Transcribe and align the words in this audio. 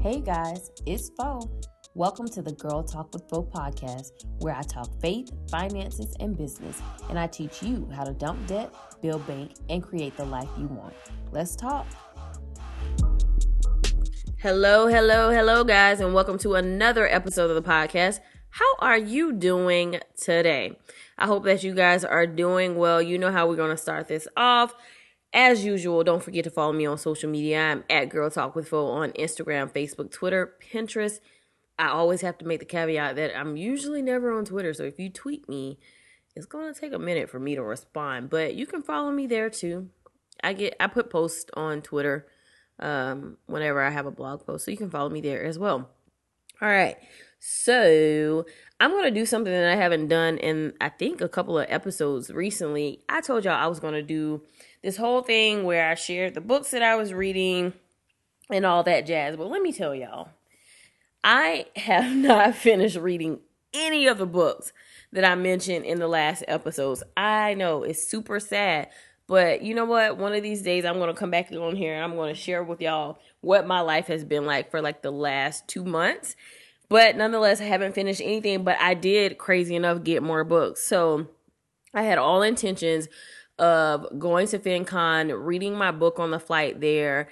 Hey 0.00 0.20
guys, 0.20 0.70
it's 0.86 1.10
Fo. 1.10 1.40
Welcome 1.94 2.28
to 2.28 2.42
the 2.42 2.52
Girl 2.52 2.82
Talk 2.82 3.12
with 3.12 3.28
Fo 3.28 3.42
podcast, 3.42 4.10
where 4.38 4.54
I 4.54 4.62
talk 4.62 4.88
faith, 5.00 5.30
finances, 5.50 6.16
and 6.20 6.36
business, 6.36 6.80
and 7.08 7.18
I 7.18 7.26
teach 7.26 7.62
you 7.62 7.88
how 7.94 8.04
to 8.04 8.12
dump 8.12 8.46
debt, 8.46 8.72
build 9.02 9.26
bank, 9.26 9.52
and 9.68 9.82
create 9.82 10.16
the 10.16 10.24
life 10.24 10.48
you 10.58 10.66
want. 10.66 10.94
Let's 11.32 11.54
talk. 11.54 11.86
Hello, 14.38 14.86
hello, 14.86 15.30
hello, 15.30 15.64
guys, 15.64 16.00
and 16.00 16.14
welcome 16.14 16.38
to 16.38 16.54
another 16.54 17.06
episode 17.06 17.50
of 17.50 17.62
the 17.62 17.68
podcast. 17.68 18.20
How 18.50 18.74
are 18.80 18.98
you 18.98 19.32
doing 19.32 20.00
today? 20.16 20.78
I 21.18 21.26
hope 21.26 21.44
that 21.44 21.62
you 21.62 21.74
guys 21.74 22.04
are 22.04 22.26
doing 22.26 22.76
well. 22.76 23.02
You 23.02 23.18
know 23.18 23.30
how 23.30 23.48
we're 23.48 23.56
going 23.56 23.70
to 23.70 23.76
start 23.76 24.08
this 24.08 24.26
off. 24.36 24.74
As 25.32 25.64
usual, 25.64 26.02
don't 26.02 26.22
forget 26.22 26.44
to 26.44 26.50
follow 26.50 26.72
me 26.72 26.86
on 26.86 26.98
social 26.98 27.30
media. 27.30 27.60
I'm 27.60 27.84
at 27.88 28.08
Girl 28.08 28.30
Talk 28.30 28.56
with 28.56 28.68
Fo 28.68 28.86
on 28.86 29.12
Instagram, 29.12 29.72
Facebook, 29.72 30.10
Twitter, 30.10 30.54
Pinterest. 30.60 31.20
I 31.78 31.88
always 31.88 32.20
have 32.22 32.36
to 32.38 32.44
make 32.44 32.58
the 32.58 32.66
caveat 32.66 33.16
that 33.16 33.38
I'm 33.38 33.56
usually 33.56 34.02
never 34.02 34.36
on 34.36 34.44
Twitter. 34.44 34.74
So 34.74 34.82
if 34.82 34.98
you 34.98 35.08
tweet 35.08 35.48
me, 35.48 35.78
it's 36.34 36.46
going 36.46 36.72
to 36.72 36.78
take 36.78 36.92
a 36.92 36.98
minute 36.98 37.30
for 37.30 37.38
me 37.38 37.54
to 37.54 37.62
respond. 37.62 38.28
But 38.28 38.54
you 38.54 38.66
can 38.66 38.82
follow 38.82 39.12
me 39.12 39.26
there 39.26 39.48
too. 39.48 39.88
I 40.42 40.52
get 40.52 40.74
I 40.80 40.88
put 40.88 41.10
posts 41.10 41.50
on 41.54 41.82
Twitter 41.82 42.26
um, 42.80 43.36
whenever 43.46 43.82
I 43.82 43.90
have 43.90 44.06
a 44.06 44.10
blog 44.10 44.44
post, 44.44 44.64
so 44.64 44.70
you 44.70 44.76
can 44.76 44.90
follow 44.90 45.10
me 45.10 45.20
there 45.20 45.44
as 45.44 45.58
well. 45.58 45.90
All 46.60 46.68
right. 46.68 46.96
So 47.38 48.44
I'm 48.78 48.90
going 48.90 49.04
to 49.04 49.10
do 49.10 49.24
something 49.24 49.52
that 49.52 49.72
I 49.72 49.76
haven't 49.76 50.08
done 50.08 50.36
in, 50.38 50.74
I 50.80 50.90
think, 50.90 51.20
a 51.20 51.28
couple 51.28 51.58
of 51.58 51.66
episodes 51.70 52.30
recently. 52.30 53.00
I 53.08 53.22
told 53.22 53.44
y'all 53.44 53.54
I 53.54 53.66
was 53.66 53.80
going 53.80 53.94
to 53.94 54.02
do 54.02 54.42
this 54.82 54.96
whole 54.96 55.22
thing 55.22 55.64
where 55.64 55.88
I 55.88 55.94
shared 55.94 56.34
the 56.34 56.40
books 56.40 56.70
that 56.70 56.82
I 56.82 56.96
was 56.96 57.12
reading 57.12 57.72
and 58.50 58.64
all 58.64 58.82
that 58.84 59.06
jazz. 59.06 59.36
But 59.36 59.48
let 59.48 59.62
me 59.62 59.72
tell 59.72 59.94
y'all, 59.94 60.30
I 61.22 61.66
have 61.76 62.12
not 62.16 62.54
finished 62.54 62.96
reading 62.96 63.40
any 63.72 64.06
of 64.06 64.18
the 64.18 64.26
books 64.26 64.72
that 65.12 65.24
I 65.24 65.34
mentioned 65.34 65.84
in 65.84 65.98
the 65.98 66.08
last 66.08 66.44
episodes. 66.48 67.02
I 67.16 67.54
know 67.54 67.82
it's 67.82 68.06
super 68.06 68.40
sad, 68.40 68.88
but 69.26 69.62
you 69.62 69.74
know 69.74 69.84
what? 69.84 70.16
One 70.16 70.32
of 70.32 70.42
these 70.42 70.62
days 70.62 70.84
I'm 70.84 70.98
going 70.98 71.12
to 71.12 71.18
come 71.18 71.30
back 71.30 71.52
on 71.52 71.76
here 71.76 71.94
and 71.94 72.04
I'm 72.04 72.16
going 72.16 72.34
to 72.34 72.40
share 72.40 72.62
with 72.64 72.80
y'all 72.80 73.18
what 73.40 73.66
my 73.66 73.80
life 73.80 74.06
has 74.08 74.24
been 74.24 74.46
like 74.46 74.70
for 74.70 74.80
like 74.80 75.02
the 75.02 75.12
last 75.12 75.68
two 75.68 75.84
months 75.84 76.36
but 76.90 77.16
nonetheless, 77.16 77.60
I 77.60 77.64
haven't 77.64 77.94
finished 77.94 78.20
anything, 78.20 78.64
but 78.64 78.76
I 78.80 78.94
did, 78.94 79.38
crazy 79.38 79.76
enough, 79.76 80.02
get 80.02 80.24
more 80.24 80.42
books. 80.42 80.82
So 80.82 81.28
I 81.94 82.02
had 82.02 82.18
all 82.18 82.42
intentions 82.42 83.08
of 83.60 84.18
going 84.18 84.48
to 84.48 84.58
FinCon, 84.58 85.44
reading 85.44 85.76
my 85.76 85.92
book 85.92 86.18
on 86.18 86.30
the 86.30 86.40
flight 86.40 86.80
there, 86.80 87.28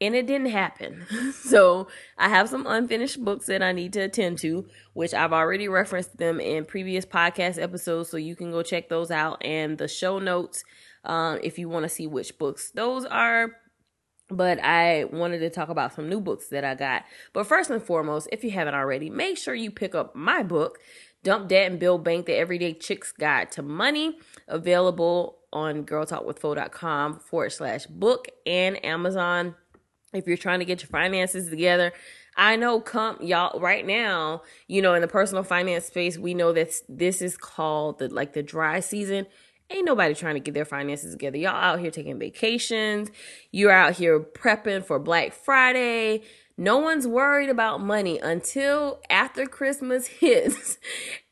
and 0.00 0.14
it 0.14 0.26
didn't 0.26 0.50
happen. 0.50 1.04
so 1.34 1.88
I 2.16 2.28
have 2.28 2.48
some 2.48 2.66
unfinished 2.66 3.22
books 3.24 3.46
that 3.46 3.62
I 3.62 3.72
need 3.72 3.92
to 3.94 4.00
attend 4.00 4.38
to, 4.38 4.66
which 4.92 5.12
I've 5.12 5.32
already 5.32 5.68
referenced 5.68 6.16
them 6.16 6.40
in 6.40 6.64
previous 6.64 7.04
podcast 7.04 7.60
episodes, 7.60 8.08
so 8.08 8.16
you 8.16 8.36
can 8.36 8.50
go 8.52 8.62
check 8.62 8.88
those 8.88 9.10
out 9.10 9.44
and 9.44 9.76
the 9.76 9.88
show 9.88 10.18
notes 10.18 10.64
um, 11.04 11.40
if 11.42 11.58
you 11.58 11.68
want 11.68 11.82
to 11.82 11.88
see 11.88 12.06
which 12.06 12.38
books 12.38 12.70
those 12.70 13.04
are 13.04 13.56
but 14.30 14.58
I 14.62 15.04
wanted 15.04 15.40
to 15.40 15.50
talk 15.50 15.68
about 15.68 15.94
some 15.94 16.08
new 16.08 16.20
books 16.20 16.48
that 16.48 16.64
I 16.64 16.74
got. 16.74 17.04
But 17.32 17.46
first 17.46 17.70
and 17.70 17.82
foremost, 17.82 18.28
if 18.32 18.42
you 18.42 18.50
haven't 18.52 18.74
already, 18.74 19.10
make 19.10 19.36
sure 19.36 19.54
you 19.54 19.70
pick 19.70 19.94
up 19.94 20.16
my 20.16 20.42
book, 20.42 20.78
Dump 21.22 21.48
Debt 21.48 21.70
and 21.70 21.80
Build 21.80 22.04
Bank, 22.04 22.26
The 22.26 22.34
Everyday 22.34 22.74
Chick's 22.74 23.12
Guide 23.12 23.50
to 23.52 23.62
Money, 23.62 24.18
available 24.48 25.38
on 25.54 25.84
girltalkwithfo.com 25.86 27.20
forward 27.20 27.50
slash 27.50 27.86
book 27.86 28.28
and 28.44 28.84
Amazon. 28.84 29.54
If 30.12 30.26
you're 30.26 30.36
trying 30.36 30.58
to 30.58 30.64
get 30.64 30.82
your 30.82 30.90
finances 30.90 31.48
together, 31.48 31.92
I 32.36 32.56
know 32.56 32.80
come 32.80 33.18
y'all 33.20 33.58
right 33.60 33.86
now, 33.86 34.42
you 34.68 34.82
know, 34.82 34.94
in 34.94 35.00
the 35.00 35.08
personal 35.08 35.44
finance 35.44 35.86
space, 35.86 36.18
we 36.18 36.34
know 36.34 36.52
that 36.52 36.72
this 36.88 37.22
is 37.22 37.36
called 37.36 37.98
the 37.98 38.08
like 38.08 38.32
the 38.32 38.42
dry 38.42 38.80
season 38.80 39.26
Ain't 39.70 39.86
nobody 39.86 40.14
trying 40.14 40.34
to 40.34 40.40
get 40.40 40.52
their 40.52 40.66
finances 40.66 41.12
together. 41.12 41.38
Y'all 41.38 41.52
out 41.52 41.80
here 41.80 41.90
taking 41.90 42.18
vacations. 42.18 43.10
You're 43.50 43.70
out 43.70 43.94
here 43.94 44.20
prepping 44.20 44.84
for 44.84 44.98
Black 44.98 45.32
Friday. 45.32 46.22
No 46.58 46.78
one's 46.78 47.06
worried 47.06 47.48
about 47.48 47.80
money 47.80 48.18
until 48.18 49.00
after 49.08 49.46
Christmas 49.46 50.06
hits 50.20 50.78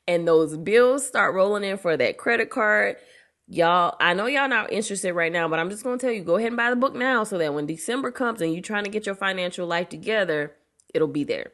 and 0.08 0.26
those 0.26 0.56
bills 0.56 1.06
start 1.06 1.34
rolling 1.34 1.62
in 1.62 1.76
for 1.76 1.96
that 1.96 2.16
credit 2.16 2.48
card. 2.48 2.96
Y'all, 3.52 3.94
I 4.00 4.14
know 4.14 4.24
y'all 4.24 4.48
not 4.48 4.72
interested 4.72 5.12
right 5.12 5.30
now, 5.30 5.46
but 5.46 5.58
I'm 5.58 5.68
just 5.68 5.84
going 5.84 5.98
to 5.98 6.06
tell 6.06 6.10
you 6.10 6.24
go 6.24 6.36
ahead 6.36 6.48
and 6.48 6.56
buy 6.56 6.70
the 6.70 6.76
book 6.76 6.94
now 6.94 7.22
so 7.22 7.36
that 7.36 7.52
when 7.52 7.66
December 7.66 8.10
comes 8.10 8.40
and 8.40 8.50
you're 8.50 8.62
trying 8.62 8.84
to 8.84 8.90
get 8.90 9.04
your 9.04 9.14
financial 9.14 9.66
life 9.66 9.90
together, 9.90 10.54
it'll 10.94 11.06
be 11.06 11.22
there. 11.22 11.52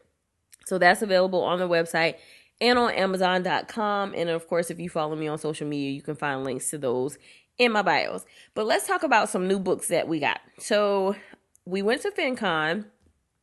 So 0.64 0.78
that's 0.78 1.02
available 1.02 1.42
on 1.42 1.58
the 1.58 1.68
website 1.68 2.14
and 2.60 2.78
on 2.78 2.92
Amazon.com. 2.92 4.14
And 4.14 4.30
of 4.30 4.46
course, 4.46 4.70
if 4.70 4.78
you 4.78 4.88
follow 4.88 5.16
me 5.16 5.26
on 5.26 5.38
social 5.38 5.66
media, 5.66 5.90
you 5.90 6.00
can 6.00 6.14
find 6.14 6.44
links 6.44 6.70
to 6.70 6.78
those 6.78 7.18
in 7.58 7.72
my 7.72 7.82
bios. 7.82 8.24
But 8.54 8.66
let's 8.66 8.86
talk 8.86 9.02
about 9.02 9.28
some 9.28 9.48
new 9.48 9.58
books 9.58 9.88
that 9.88 10.06
we 10.06 10.20
got. 10.20 10.38
So 10.60 11.16
we 11.64 11.82
went 11.82 12.02
to 12.02 12.12
FinCon, 12.12 12.84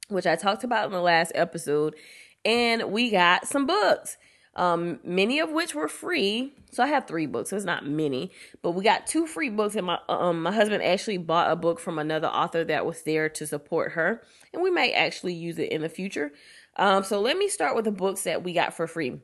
which 0.07 0.25
I 0.25 0.37
talked 0.37 0.63
about 0.63 0.85
in 0.85 0.93
the 0.93 1.01
last 1.01 1.33
episode, 1.35 1.97
and 2.45 2.89
we 2.89 3.11
got 3.11 3.49
some 3.49 3.67
books. 3.67 4.15
Um, 4.55 4.99
many 5.03 5.39
of 5.39 5.51
which 5.51 5.75
were 5.75 5.89
free. 5.89 6.53
So 6.71 6.83
I 6.83 6.87
have 6.87 7.07
three 7.07 7.25
books. 7.25 7.49
So 7.49 7.55
it's 7.55 7.65
not 7.65 7.85
many, 7.85 8.31
but 8.61 8.71
we 8.71 8.83
got 8.83 9.07
two 9.07 9.27
free 9.27 9.49
books, 9.49 9.75
and 9.75 9.87
my 9.87 9.99
um 10.09 10.43
my 10.43 10.51
husband 10.51 10.83
actually 10.83 11.17
bought 11.17 11.51
a 11.51 11.55
book 11.55 11.79
from 11.79 11.99
another 11.99 12.27
author 12.27 12.63
that 12.65 12.85
was 12.85 13.01
there 13.03 13.29
to 13.29 13.47
support 13.47 13.93
her, 13.93 14.21
and 14.53 14.61
we 14.61 14.71
might 14.71 14.91
actually 14.91 15.33
use 15.33 15.59
it 15.59 15.71
in 15.71 15.81
the 15.81 15.89
future. 15.89 16.31
Um, 16.77 17.03
so 17.03 17.21
let 17.21 17.37
me 17.37 17.47
start 17.47 17.75
with 17.75 17.85
the 17.85 17.91
books 17.91 18.23
that 18.23 18.43
we 18.43 18.53
got 18.53 18.73
for 18.73 18.87
free. 18.87 19.19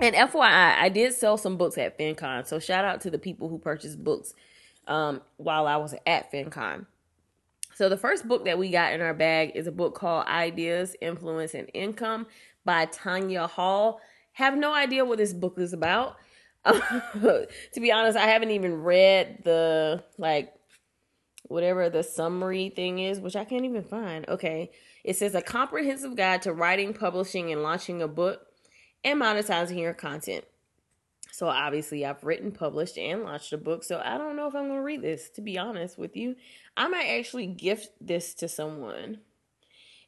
And 0.00 0.14
FYI, 0.14 0.76
I 0.76 0.88
did 0.88 1.14
sell 1.14 1.36
some 1.36 1.56
books 1.56 1.78
at 1.78 1.98
FinCon. 1.98 2.46
So 2.46 2.58
shout 2.58 2.84
out 2.84 3.00
to 3.02 3.10
the 3.10 3.18
people 3.18 3.48
who 3.48 3.58
purchased 3.58 4.02
books 4.02 4.34
um, 4.86 5.22
while 5.36 5.66
I 5.66 5.76
was 5.76 5.94
at 6.06 6.32
FinCon. 6.32 6.86
So 7.74 7.88
the 7.88 7.96
first 7.96 8.26
book 8.28 8.44
that 8.44 8.58
we 8.58 8.70
got 8.70 8.92
in 8.92 9.00
our 9.00 9.14
bag 9.14 9.52
is 9.54 9.66
a 9.66 9.72
book 9.72 9.94
called 9.94 10.26
Ideas, 10.26 10.94
Influence, 11.00 11.54
and 11.54 11.70
Income 11.74 12.26
by 12.64 12.86
Tanya 12.86 13.46
Hall. 13.46 14.00
Have 14.34 14.56
no 14.56 14.72
idea 14.72 15.04
what 15.04 15.18
this 15.18 15.32
book 15.32 15.58
is 15.58 15.72
about. 15.72 16.16
to 16.64 17.46
be 17.74 17.92
honest, 17.92 18.16
I 18.16 18.26
haven't 18.26 18.50
even 18.50 18.82
read 18.82 19.42
the 19.44 20.04
like 20.18 20.54
whatever 21.48 21.90
the 21.90 22.02
summary 22.02 22.70
thing 22.70 22.98
is, 22.98 23.20
which 23.20 23.36
I 23.36 23.44
can't 23.44 23.64
even 23.64 23.82
find. 23.82 24.28
Okay. 24.28 24.70
It 25.02 25.16
says 25.16 25.34
a 25.34 25.42
comprehensive 25.42 26.16
guide 26.16 26.42
to 26.42 26.52
writing, 26.52 26.94
publishing, 26.94 27.52
and 27.52 27.62
launching 27.62 28.00
a 28.00 28.08
book 28.08 28.46
and 29.04 29.20
monetizing 29.20 29.78
your 29.78 29.92
content. 29.92 30.44
So 31.30 31.48
obviously, 31.48 32.06
I've 32.06 32.22
written, 32.22 32.52
published, 32.52 32.96
and 32.96 33.24
launched 33.24 33.52
a 33.52 33.58
book. 33.58 33.82
So 33.82 34.00
I 34.02 34.18
don't 34.18 34.36
know 34.36 34.46
if 34.46 34.54
I'm 34.54 34.68
going 34.68 34.78
to 34.78 34.84
read 34.84 35.02
this, 35.02 35.28
to 35.30 35.40
be 35.40 35.58
honest 35.58 35.98
with 35.98 36.16
you. 36.16 36.36
I 36.76 36.88
might 36.88 37.08
actually 37.08 37.46
gift 37.48 37.90
this 38.00 38.34
to 38.34 38.48
someone. 38.48 39.18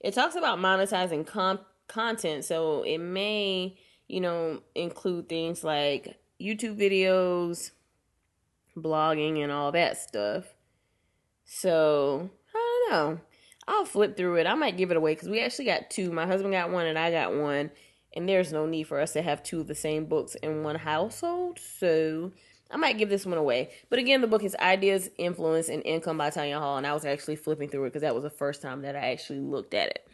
It 0.01 0.15
talks 0.15 0.37
about 0.37 0.59
monetizing 0.59 1.27
com- 1.27 1.61
content. 1.89 2.45
So 2.45 2.85
it 2.85 2.99
may, 2.99 3.77
you 4.09 4.21
know, 4.21 4.61
include 4.75 5.29
things 5.29 5.65
like 5.65 6.19
YouTube 6.41 6.79
videos, 6.79 7.71
blogging, 8.77 9.43
and 9.43 9.51
all 9.51 9.73
that 9.73 9.99
stuff. 9.99 10.45
So 11.45 12.31
I 12.55 12.89
don't 12.89 12.93
know. 12.93 13.21
I'll 13.69 13.85
flip 13.85 14.17
through 14.17 14.37
it. 14.37 14.47
I 14.47 14.55
might 14.55 14.77
give 14.77 14.91
it 14.91 14.97
away 14.97 15.15
because 15.15 15.29
we 15.29 15.41
actually 15.41 15.65
got 15.65 15.91
two. 15.91 16.13
My 16.13 16.27
husband 16.27 16.53
got 16.53 16.71
one 16.71 16.87
and 16.87 16.99
I 16.99 17.11
got 17.11 17.35
one. 17.35 17.71
And 18.15 18.29
there's 18.29 18.53
no 18.53 18.65
need 18.65 18.85
for 18.85 19.01
us 19.01 19.13
to 19.13 19.23
have 19.23 19.43
two 19.43 19.61
of 19.61 19.67
the 19.67 19.75
same 19.75 20.07
books 20.07 20.37
in 20.37 20.63
one 20.63 20.77
household. 20.77 21.59
So 21.59 22.33
I 22.71 22.77
might 22.77 22.97
give 22.97 23.11
this 23.11 23.27
one 23.27 23.37
away. 23.37 23.71
But 23.91 23.99
again, 23.99 24.21
the 24.21 24.27
book 24.27 24.43
is 24.43 24.57
Ideas, 24.57 25.11
Influence, 25.19 25.69
and 25.69 25.85
Income 25.85 26.19
by 26.19 26.31
Tanya 26.31 26.59
Hall. 26.59 26.79
And 26.79 26.87
I 26.87 26.95
was 26.95 27.05
actually 27.05 27.37
flipping 27.37 27.69
through 27.69 27.85
it 27.85 27.89
because 27.89 28.03
that 28.03 28.15
was 28.15 28.25
the 28.25 28.31
first 28.31 28.63
time 28.63 28.83
that 28.83 28.97
I 28.97 29.11
actually 29.11 29.41
looked 29.41 29.75
at 29.75 29.89
it. 29.89 30.09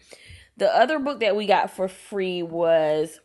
The 0.57 0.75
other 0.75 0.99
book 0.99 1.21
that 1.21 1.37
we 1.37 1.47
got 1.47 1.71
for 1.71 1.89
free 1.89 2.43
was 2.43 3.21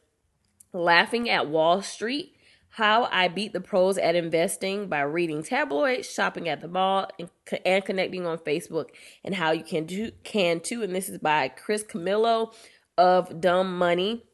Laughing 0.74 1.30
at 1.30 1.48
Wall 1.48 1.82
Street 1.82 2.38
how 2.78 3.10
I 3.12 3.28
Beat 3.28 3.54
the 3.54 3.60
Pros 3.60 3.98
at 3.98 4.16
Investing 4.16 4.88
by 4.88 5.02
reading 5.02 5.42
tabloids, 5.42 6.08
shopping 6.08 6.48
at 6.48 6.62
the 6.62 6.68
mall, 6.68 7.08
and, 7.18 7.28
and 7.66 7.84
connecting 7.84 8.28
on 8.28 8.38
Facebook, 8.38 8.90
and 9.24 9.34
how 9.34 9.52
you 9.52 9.64
can 9.64 9.86
do 9.86 10.12
can 10.24 10.60
too. 10.60 10.84
And 10.84 10.94
this 10.94 11.10
is 11.10 11.18
by 11.18 11.48
Chris 11.48 11.82
Camillo 11.82 12.52
of 12.96 13.42
Dumb 13.42 13.80
Money, 13.80 14.26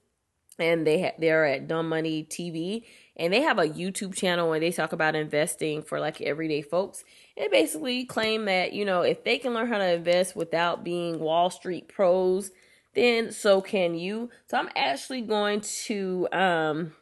and 0.59 0.85
they 0.85 1.03
ha- 1.03 1.15
they're 1.18 1.45
at 1.45 1.69
Dumb 1.69 1.88
Money 1.88 2.25
TV, 2.30 2.83
and 3.15 3.31
they 3.31 3.41
have 3.44 3.59
a 3.59 3.69
YouTube 3.69 4.13
channel 4.13 4.50
where 4.50 4.59
they 4.59 4.74
talk 4.74 4.91
about 4.91 5.15
investing 5.15 5.81
for 5.81 6.01
like 6.01 6.19
everyday 6.19 6.62
folks. 6.62 7.06
And 7.38 7.50
basically 7.50 8.03
claim 8.03 8.44
that 8.45 8.74
you 8.74 8.83
know 8.83 9.03
if 9.03 9.24
they 9.24 9.38
can 9.38 9.53
learn 9.53 9.69
how 9.69 9.77
to 9.77 9.94
invest 9.94 10.35
without 10.35 10.83
being 10.83 11.19
Wall 11.19 11.50
Street 11.50 11.88
pros, 11.88 12.51
then 12.95 13.31
so 13.31 13.62
can 13.62 13.95
you. 13.95 14.30
So 14.48 14.57
I'm 14.57 14.69
actually 14.75 15.22
going 15.22 15.62
to 15.62 16.28
um 16.31 16.94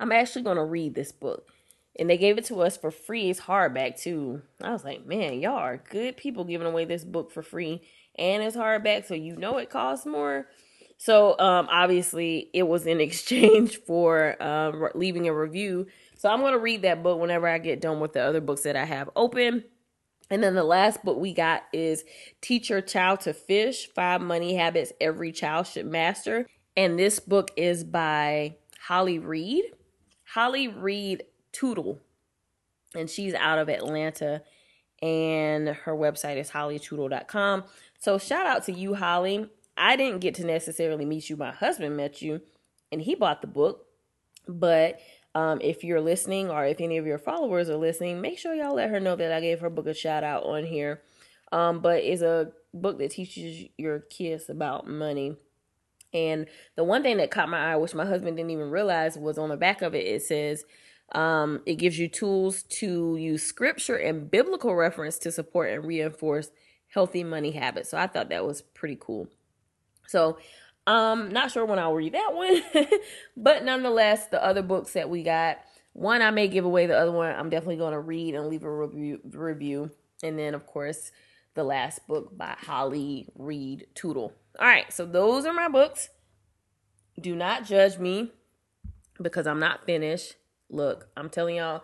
I'm 0.00 0.12
actually 0.12 0.42
going 0.42 0.56
to 0.56 0.64
read 0.64 0.94
this 0.94 1.12
book. 1.12 1.48
And 1.96 2.10
they 2.10 2.18
gave 2.18 2.38
it 2.38 2.44
to 2.46 2.60
us 2.60 2.76
for 2.76 2.90
free. 2.90 3.30
It's 3.30 3.40
hardback 3.40 4.00
too. 4.00 4.42
I 4.60 4.70
was 4.70 4.84
like, 4.84 5.06
man, 5.06 5.38
y'all 5.40 5.52
are 5.52 5.82
good 5.90 6.16
people 6.16 6.44
giving 6.44 6.66
away 6.66 6.84
this 6.84 7.04
book 7.04 7.30
for 7.30 7.42
free. 7.42 7.82
and 8.16 8.42
it's 8.42 8.56
hardback, 8.56 9.06
so 9.06 9.14
you 9.14 9.36
know 9.36 9.58
it 9.58 9.70
costs 9.70 10.06
more. 10.06 10.48
So 10.96 11.38
um, 11.38 11.68
obviously, 11.70 12.50
it 12.52 12.64
was 12.64 12.86
in 12.86 13.00
exchange 13.08 13.78
for 13.78 14.42
um, 14.42 14.88
leaving 14.94 15.28
a 15.28 15.34
review. 15.34 15.86
So 16.16 16.28
I'm 16.28 16.40
going 16.40 16.52
to 16.52 16.58
read 16.58 16.82
that 16.82 17.02
book 17.02 17.20
whenever 17.20 17.46
I 17.46 17.58
get 17.58 17.80
done 17.80 18.00
with 18.00 18.12
the 18.12 18.22
other 18.22 18.40
books 18.40 18.62
that 18.62 18.76
I 18.76 18.84
have 18.84 19.10
open. 19.14 19.64
And 20.30 20.42
then 20.42 20.54
the 20.54 20.64
last 20.64 21.04
book 21.04 21.18
we 21.18 21.34
got 21.34 21.64
is 21.72 22.04
Teach 22.40 22.70
Your 22.70 22.80
Child 22.80 23.20
to 23.20 23.34
Fish 23.34 23.88
Five 23.94 24.20
Money 24.20 24.54
Habits 24.54 24.92
Every 25.00 25.32
Child 25.32 25.66
Should 25.66 25.86
Master. 25.86 26.46
And 26.76 26.98
this 26.98 27.20
book 27.20 27.50
is 27.56 27.84
by 27.84 28.56
Holly 28.80 29.18
Reed. 29.18 29.64
Holly 30.24 30.68
Reed 30.68 31.24
Tootle. 31.52 32.00
And 32.94 33.08
she's 33.08 33.34
out 33.34 33.58
of 33.58 33.68
Atlanta. 33.68 34.42
And 35.02 35.68
her 35.68 35.94
website 35.94 36.38
is 36.38 36.50
hollytootle.com. 36.50 37.64
So 37.98 38.18
shout 38.18 38.46
out 38.46 38.64
to 38.64 38.72
you, 38.72 38.94
Holly. 38.94 39.50
I 39.76 39.96
didn't 39.96 40.20
get 40.20 40.34
to 40.36 40.46
necessarily 40.46 41.04
meet 41.04 41.28
you. 41.28 41.36
My 41.36 41.52
husband 41.52 41.96
met 41.96 42.22
you 42.22 42.40
and 42.90 43.02
he 43.02 43.14
bought 43.14 43.40
the 43.40 43.46
book. 43.46 43.86
But 44.46 45.00
um, 45.34 45.60
if 45.60 45.82
you're 45.82 46.00
listening 46.00 46.50
or 46.50 46.64
if 46.64 46.80
any 46.80 46.96
of 46.96 47.06
your 47.06 47.18
followers 47.18 47.68
are 47.68 47.76
listening, 47.76 48.20
make 48.20 48.38
sure 48.38 48.54
y'all 48.54 48.74
let 48.74 48.90
her 48.90 49.00
know 49.00 49.16
that 49.16 49.32
I 49.32 49.40
gave 49.40 49.60
her 49.60 49.70
book 49.70 49.86
a 49.86 49.94
shout 49.94 50.24
out 50.24 50.44
on 50.44 50.64
here. 50.64 51.02
Um, 51.52 51.80
but 51.80 52.02
it's 52.02 52.22
a 52.22 52.52
book 52.72 52.98
that 52.98 53.10
teaches 53.10 53.68
your 53.76 54.00
kids 54.00 54.48
about 54.48 54.88
money. 54.88 55.36
And 56.12 56.46
the 56.76 56.84
one 56.84 57.02
thing 57.02 57.16
that 57.16 57.30
caught 57.30 57.48
my 57.48 57.72
eye, 57.72 57.76
which 57.76 57.94
my 57.94 58.06
husband 58.06 58.36
didn't 58.36 58.50
even 58.50 58.70
realize, 58.70 59.18
was 59.18 59.38
on 59.38 59.48
the 59.48 59.56
back 59.56 59.82
of 59.82 59.94
it. 59.94 60.06
It 60.06 60.22
says 60.22 60.64
um, 61.12 61.62
it 61.66 61.74
gives 61.76 61.98
you 61.98 62.08
tools 62.08 62.62
to 62.62 63.16
use 63.16 63.42
scripture 63.42 63.96
and 63.96 64.30
biblical 64.30 64.74
reference 64.74 65.18
to 65.18 65.32
support 65.32 65.70
and 65.70 65.84
reinforce 65.84 66.50
healthy 66.88 67.24
money 67.24 67.50
habits. 67.50 67.90
So 67.90 67.98
I 67.98 68.06
thought 68.06 68.28
that 68.30 68.46
was 68.46 68.62
pretty 68.62 68.96
cool. 68.98 69.28
So 70.06 70.38
um, 70.86 71.30
not 71.30 71.50
sure 71.50 71.64
when 71.64 71.78
I'll 71.78 71.94
read 71.94 72.14
that 72.14 72.34
one, 72.34 72.62
but 73.36 73.64
nonetheless, 73.64 74.26
the 74.26 74.44
other 74.44 74.62
books 74.62 74.92
that 74.92 75.08
we 75.08 75.22
got, 75.22 75.58
one 75.92 76.22
I 76.22 76.30
may 76.30 76.48
give 76.48 76.64
away, 76.64 76.86
the 76.86 76.98
other 76.98 77.12
one 77.12 77.34
I'm 77.34 77.50
definitely 77.50 77.76
going 77.76 77.92
to 77.92 78.00
read 78.00 78.34
and 78.34 78.48
leave 78.48 78.64
a 78.64 78.70
review. 78.70 79.20
Review, 79.24 79.90
and 80.22 80.38
then 80.38 80.54
of 80.54 80.66
course 80.66 81.10
the 81.54 81.64
last 81.64 82.06
book 82.06 82.36
by 82.36 82.56
Holly 82.58 83.28
Reed 83.36 83.86
Tootle. 83.94 84.32
All 84.58 84.66
right, 84.66 84.92
so 84.92 85.06
those 85.06 85.46
are 85.46 85.52
my 85.52 85.68
books. 85.68 86.10
Do 87.20 87.34
not 87.34 87.64
judge 87.64 87.98
me 87.98 88.32
because 89.20 89.46
I'm 89.46 89.60
not 89.60 89.86
finished. 89.86 90.34
Look, 90.68 91.08
I'm 91.16 91.30
telling 91.30 91.56
y'all, 91.56 91.82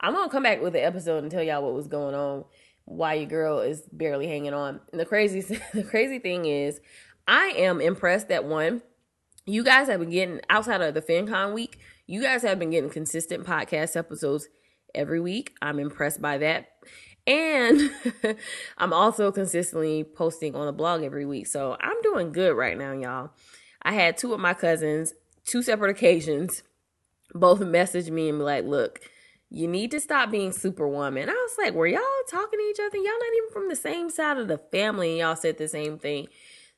I'm 0.00 0.14
gonna 0.14 0.30
come 0.30 0.42
back 0.42 0.60
with 0.60 0.76
an 0.76 0.82
episode 0.82 1.22
and 1.22 1.30
tell 1.30 1.42
y'all 1.42 1.62
what 1.62 1.74
was 1.74 1.88
going 1.88 2.14
on, 2.14 2.44
why 2.84 3.14
your 3.14 3.26
girl 3.26 3.60
is 3.60 3.82
barely 3.90 4.26
hanging 4.26 4.54
on. 4.54 4.80
And 4.92 5.00
the 5.00 5.06
crazy, 5.06 5.40
the 5.72 5.84
crazy 5.84 6.18
thing 6.18 6.44
is, 6.44 6.80
I 7.26 7.52
am 7.56 7.80
impressed 7.80 8.28
that 8.28 8.44
one, 8.44 8.82
you 9.44 9.64
guys 9.64 9.88
have 9.88 10.00
been 10.00 10.10
getting 10.10 10.40
outside 10.48 10.80
of 10.80 10.94
the 10.94 11.02
FinCon 11.02 11.52
week, 11.52 11.78
you 12.06 12.22
guys 12.22 12.42
have 12.42 12.58
been 12.58 12.70
getting 12.70 12.90
consistent 12.90 13.44
podcast 13.44 13.96
episodes 13.96 14.48
every 14.94 15.20
week. 15.20 15.54
I'm 15.60 15.78
impressed 15.78 16.20
by 16.22 16.38
that. 16.38 16.68
And 17.26 17.90
I'm 18.78 18.92
also 18.92 19.32
consistently 19.32 20.04
posting 20.04 20.54
on 20.54 20.66
the 20.66 20.72
blog 20.72 21.02
every 21.02 21.26
week. 21.26 21.48
So 21.48 21.76
I'm 21.80 22.00
doing 22.02 22.32
good 22.32 22.56
right 22.56 22.78
now, 22.78 22.92
y'all. 22.92 23.30
I 23.82 23.92
had 23.92 24.16
two 24.16 24.32
of 24.32 24.40
my 24.40 24.54
cousins, 24.54 25.12
two 25.44 25.62
separate 25.62 25.90
occasions, 25.90 26.62
both 27.34 27.60
message 27.60 28.10
me 28.10 28.28
and 28.28 28.38
be 28.38 28.44
like, 28.44 28.64
look, 28.64 29.00
you 29.50 29.68
need 29.68 29.90
to 29.92 30.00
stop 30.00 30.30
being 30.30 30.52
superwoman. 30.52 31.28
I 31.28 31.32
was 31.32 31.56
like, 31.58 31.74
were 31.74 31.86
y'all 31.86 32.00
talking 32.28 32.58
to 32.58 32.64
each 32.64 32.80
other? 32.80 32.96
Y'all 32.96 33.04
not 33.04 33.36
even 33.36 33.50
from 33.52 33.68
the 33.68 33.76
same 33.76 34.10
side 34.10 34.38
of 34.38 34.48
the 34.48 34.58
family, 34.58 35.10
and 35.10 35.18
y'all 35.18 35.36
said 35.36 35.58
the 35.58 35.68
same 35.68 35.98
thing. 35.98 36.26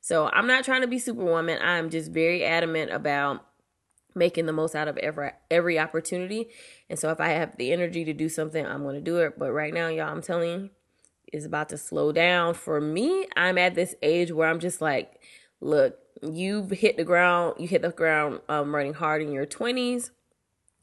So 0.00 0.29
I'm 0.33 0.47
not 0.47 0.65
trying 0.65 0.83
to 0.83 0.87
be 0.87 0.99
superwoman. 0.99 1.61
I'm 1.62 1.91
just 1.91 2.11
very 2.11 2.45
adamant 2.45 2.93
about 2.93 3.45
making 4.15 4.47
the 4.47 4.53
most 4.53 4.75
out 4.75 4.89
of 4.89 4.97
every 4.99 5.31
every 5.50 5.79
opportunity. 5.79 6.49
And 6.91 6.99
so 6.99 7.11
if 7.11 7.21
I 7.21 7.29
have 7.29 7.56
the 7.56 7.73
energy 7.73 8.05
to 8.05 8.12
do 8.12 8.29
something, 8.29 8.65
I'm 8.67 8.83
going 8.83 8.97
to 8.97 9.00
do 9.00 9.19
it. 9.19 9.39
But 9.39 9.53
right 9.53 9.73
now, 9.73 9.89
y'all, 9.89 10.09
I'm 10.09 10.23
telling 10.23 10.49
you, 10.50 10.71
it's 11.33 11.47
about 11.47 11.69
to 11.71 11.79
slow 11.79 12.12
down. 12.12 12.55
For 12.55 12.81
me, 12.81 13.27
I'm 13.37 13.59
at 13.59 13.75
this 13.75 13.95
age 14.03 14.33
where 14.33 14.49
I'm 14.49 14.61
just 14.61 14.81
like, 14.81 15.21
look, 15.61 15.99
you've 16.23 16.71
hit 16.71 16.97
the 16.97 17.05
ground, 17.05 17.56
you 17.59 17.69
hit 17.69 17.83
the 17.83 17.91
ground 17.91 18.41
um, 18.49 18.75
running 18.75 18.95
hard 18.95 19.23
in 19.23 19.33
your 19.33 19.47
20s. 19.47 20.11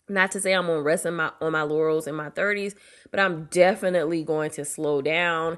Not 0.08 0.32
to 0.32 0.40
say 0.40 0.54
I'm 0.54 0.68
gonna 0.68 0.84
rest 0.84 1.06
my 1.06 1.32
on 1.42 1.54
my 1.54 1.64
laurels 1.64 2.06
in 2.06 2.14
my 2.14 2.30
30s, 2.30 2.76
but 3.10 3.20
I'm 3.20 3.46
definitely 3.46 4.24
going 4.24 4.52
to 4.52 4.64
slow 4.64 5.02
down 5.02 5.58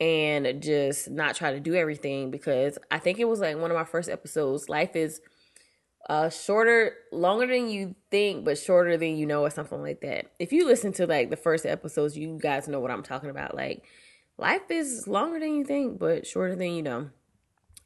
and 0.00 0.62
just 0.62 1.10
not 1.10 1.36
try 1.36 1.52
to 1.52 1.60
do 1.60 1.74
everything 1.74 2.30
because 2.30 2.78
I 2.90 2.98
think 2.98 3.18
it 3.18 3.26
was 3.26 3.40
like 3.40 3.56
one 3.56 3.70
of 3.70 3.76
my 3.76 3.84
first 3.84 4.08
episodes. 4.08 4.68
Life 4.68 4.96
is 4.96 5.20
uh 6.08 6.28
shorter, 6.28 6.94
longer 7.12 7.46
than 7.46 7.68
you 7.68 7.94
think, 8.10 8.44
but 8.44 8.58
shorter 8.58 8.96
than 8.96 9.16
you 9.16 9.26
know, 9.26 9.42
or 9.42 9.50
something 9.50 9.80
like 9.80 10.00
that. 10.00 10.26
If 10.38 10.52
you 10.52 10.66
listen 10.66 10.92
to 10.94 11.06
like 11.06 11.30
the 11.30 11.36
first 11.36 11.64
episodes, 11.64 12.16
you 12.16 12.38
guys 12.40 12.68
know 12.68 12.80
what 12.80 12.90
I'm 12.90 13.02
talking 13.02 13.30
about. 13.30 13.54
Like 13.54 13.84
life 14.36 14.70
is 14.70 15.06
longer 15.06 15.38
than 15.38 15.54
you 15.54 15.64
think, 15.64 15.98
but 15.98 16.26
shorter 16.26 16.56
than 16.56 16.72
you 16.72 16.82
know. 16.82 17.10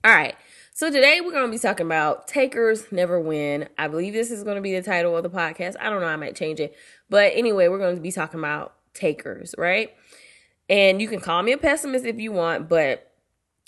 All 0.04 0.14
right. 0.14 0.36
So 0.72 0.90
today 0.90 1.20
we're 1.20 1.32
going 1.32 1.46
to 1.46 1.50
be 1.50 1.58
talking 1.58 1.84
about 1.84 2.28
takers 2.28 2.92
never 2.92 3.20
win. 3.20 3.68
I 3.76 3.88
believe 3.88 4.14
this 4.14 4.30
is 4.30 4.44
going 4.44 4.54
to 4.54 4.62
be 4.62 4.74
the 4.74 4.82
title 4.82 5.16
of 5.16 5.24
the 5.24 5.28
podcast. 5.28 5.74
I 5.80 5.90
don't 5.90 6.00
know, 6.00 6.06
I 6.06 6.14
might 6.14 6.36
change 6.36 6.60
it. 6.60 6.76
But 7.10 7.32
anyway, 7.34 7.66
we're 7.66 7.78
going 7.78 7.96
to 7.96 8.00
be 8.00 8.12
talking 8.12 8.38
about 8.38 8.74
takers, 8.94 9.56
right? 9.58 9.90
And 10.68 11.00
you 11.00 11.08
can 11.08 11.20
call 11.20 11.42
me 11.42 11.52
a 11.52 11.58
pessimist 11.58 12.04
if 12.04 12.18
you 12.18 12.32
want, 12.32 12.68
but 12.68 13.10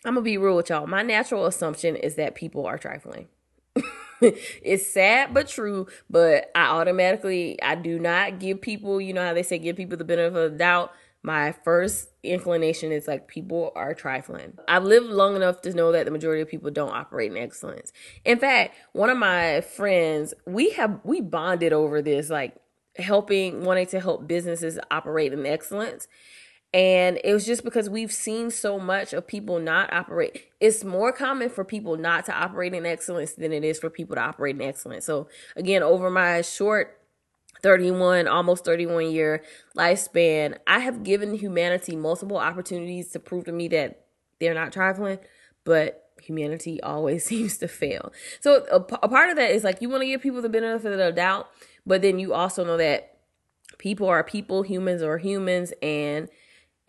I'm 0.04 0.14
to 0.14 0.20
be 0.20 0.38
real 0.38 0.56
with 0.56 0.70
y'all. 0.70 0.86
My 0.86 1.02
natural 1.02 1.46
assumption 1.46 1.96
is 1.96 2.14
that 2.16 2.34
people 2.34 2.66
are 2.66 2.78
trifling. 2.78 3.28
it's 4.20 4.86
sad 4.86 5.32
but 5.32 5.48
true, 5.48 5.86
but 6.08 6.50
I 6.54 6.66
automatically 6.66 7.60
I 7.62 7.74
do 7.74 7.98
not 7.98 8.38
give 8.38 8.60
people, 8.60 9.00
you 9.00 9.12
know 9.12 9.24
how 9.24 9.34
they 9.34 9.42
say 9.42 9.58
give 9.58 9.76
people 9.76 9.96
the 9.96 10.04
benefit 10.04 10.36
of 10.36 10.52
the 10.52 10.58
doubt. 10.58 10.92
My 11.22 11.52
first 11.52 12.08
inclination 12.22 12.92
is 12.92 13.06
like 13.06 13.28
people 13.28 13.72
are 13.74 13.92
trifling. 13.92 14.54
I've 14.68 14.84
lived 14.84 15.06
long 15.06 15.36
enough 15.36 15.60
to 15.62 15.74
know 15.74 15.92
that 15.92 16.06
the 16.06 16.10
majority 16.10 16.40
of 16.40 16.48
people 16.48 16.70
don't 16.70 16.94
operate 16.94 17.30
in 17.30 17.36
excellence. 17.36 17.92
In 18.24 18.38
fact, 18.38 18.74
one 18.92 19.10
of 19.10 19.18
my 19.18 19.60
friends, 19.60 20.32
we 20.46 20.70
have 20.70 21.00
we 21.04 21.20
bonded 21.20 21.74
over 21.74 22.00
this 22.00 22.30
like 22.30 22.56
helping 22.96 23.64
wanting 23.64 23.86
to 23.86 24.00
help 24.00 24.26
businesses 24.26 24.78
operate 24.90 25.32
in 25.34 25.44
excellence 25.44 26.08
and 26.72 27.18
it 27.24 27.32
was 27.32 27.44
just 27.44 27.64
because 27.64 27.90
we've 27.90 28.12
seen 28.12 28.50
so 28.50 28.78
much 28.78 29.12
of 29.12 29.26
people 29.26 29.58
not 29.58 29.92
operate. 29.92 30.46
It's 30.60 30.84
more 30.84 31.12
common 31.12 31.50
for 31.50 31.64
people 31.64 31.96
not 31.96 32.26
to 32.26 32.32
operate 32.32 32.74
in 32.74 32.86
excellence 32.86 33.32
than 33.32 33.52
it 33.52 33.64
is 33.64 33.80
for 33.80 33.90
people 33.90 34.14
to 34.14 34.22
operate 34.22 34.54
in 34.54 34.62
excellence. 34.62 35.04
So, 35.04 35.28
again, 35.56 35.82
over 35.82 36.10
my 36.10 36.42
short 36.42 37.00
31, 37.62 38.28
almost 38.28 38.64
31 38.64 39.10
year 39.10 39.42
lifespan, 39.76 40.58
I 40.66 40.78
have 40.78 41.02
given 41.02 41.34
humanity 41.34 41.96
multiple 41.96 42.38
opportunities 42.38 43.10
to 43.12 43.18
prove 43.18 43.46
to 43.46 43.52
me 43.52 43.66
that 43.68 44.04
they're 44.38 44.54
not 44.54 44.72
trifling, 44.72 45.18
but 45.64 46.08
humanity 46.22 46.80
always 46.82 47.24
seems 47.26 47.58
to 47.58 47.66
fail. 47.68 48.12
So, 48.40 48.64
a, 48.70 48.76
a 48.76 49.08
part 49.08 49.30
of 49.30 49.36
that 49.36 49.50
is 49.50 49.64
like 49.64 49.82
you 49.82 49.88
want 49.88 50.02
to 50.02 50.06
give 50.06 50.22
people 50.22 50.40
the 50.40 50.48
benefit 50.48 50.92
of 50.92 50.98
the 50.98 51.10
doubt, 51.10 51.48
but 51.84 52.00
then 52.00 52.20
you 52.20 52.32
also 52.32 52.64
know 52.64 52.76
that 52.76 53.16
people 53.78 54.06
are 54.06 54.22
people, 54.22 54.62
humans 54.62 55.02
are 55.02 55.18
humans, 55.18 55.72
and 55.82 56.28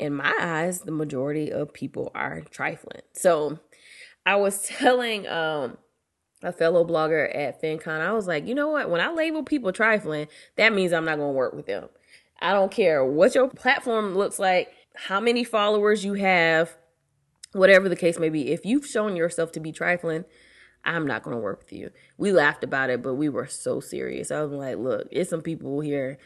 in 0.02 0.16
my 0.16 0.36
eyes, 0.42 0.82
the 0.82 0.92
majority 0.92 1.52
of 1.52 1.74
people 1.74 2.12
are 2.16 2.42
trifling. 2.50 3.02
So 3.14 3.60
I 4.26 4.36
was 4.36 4.62
telling 4.66 5.28
um 5.28 5.78
a 6.44 6.52
fellow 6.52 6.84
blogger 6.84 7.34
at 7.36 7.62
FinCon, 7.62 8.02
I 8.02 8.14
was 8.14 8.26
like, 8.26 8.48
you 8.48 8.56
know 8.56 8.70
what? 8.70 8.90
When 8.90 9.00
I 9.00 9.12
label 9.12 9.44
people 9.44 9.72
trifling, 9.72 10.28
that 10.56 10.74
means 10.74 10.92
I'm 10.92 11.06
not 11.06 11.18
going 11.18 11.30
to 11.30 11.38
work 11.38 11.54
with 11.54 11.68
them. 11.68 11.88
I 12.42 12.54
don't 12.54 12.72
care 12.72 13.06
what 13.06 13.36
your 13.36 13.48
platform 13.48 14.16
looks 14.16 14.40
like, 14.40 14.70
how 14.96 15.20
many 15.20 15.44
followers 15.44 16.04
you 16.04 16.16
have, 16.16 16.76
whatever 17.52 17.88
the 17.88 17.96
case 17.96 18.18
may 18.18 18.30
be. 18.30 18.52
If 18.52 18.66
you've 18.66 18.88
shown 18.88 19.16
yourself 19.16 19.52
to 19.52 19.60
be 19.60 19.72
trifling, 19.72 20.26
I'm 20.84 21.06
not 21.06 21.22
going 21.22 21.36
to 21.36 21.42
work 21.42 21.60
with 21.60 21.74
you. 21.74 21.92
We 22.18 22.32
laughed 22.32 22.64
about 22.64 22.90
it, 22.90 23.04
but 23.04 23.14
we 23.14 23.30
were 23.30 23.46
so 23.46 23.80
serious. 23.80 24.32
I 24.32 24.42
was 24.42 24.52
like, 24.52 24.78
look, 24.78 25.10
it's 25.12 25.30
some 25.30 25.44
people 25.44 25.80
here 25.82 26.18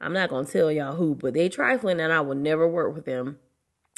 I'm 0.00 0.12
not 0.12 0.30
gonna 0.30 0.46
tell 0.46 0.70
y'all 0.70 0.96
who, 0.96 1.14
but 1.14 1.34
they 1.34 1.48
trifling 1.48 2.00
and 2.00 2.12
I 2.12 2.20
will 2.20 2.34
never 2.34 2.68
work 2.68 2.94
with 2.94 3.04
them. 3.04 3.38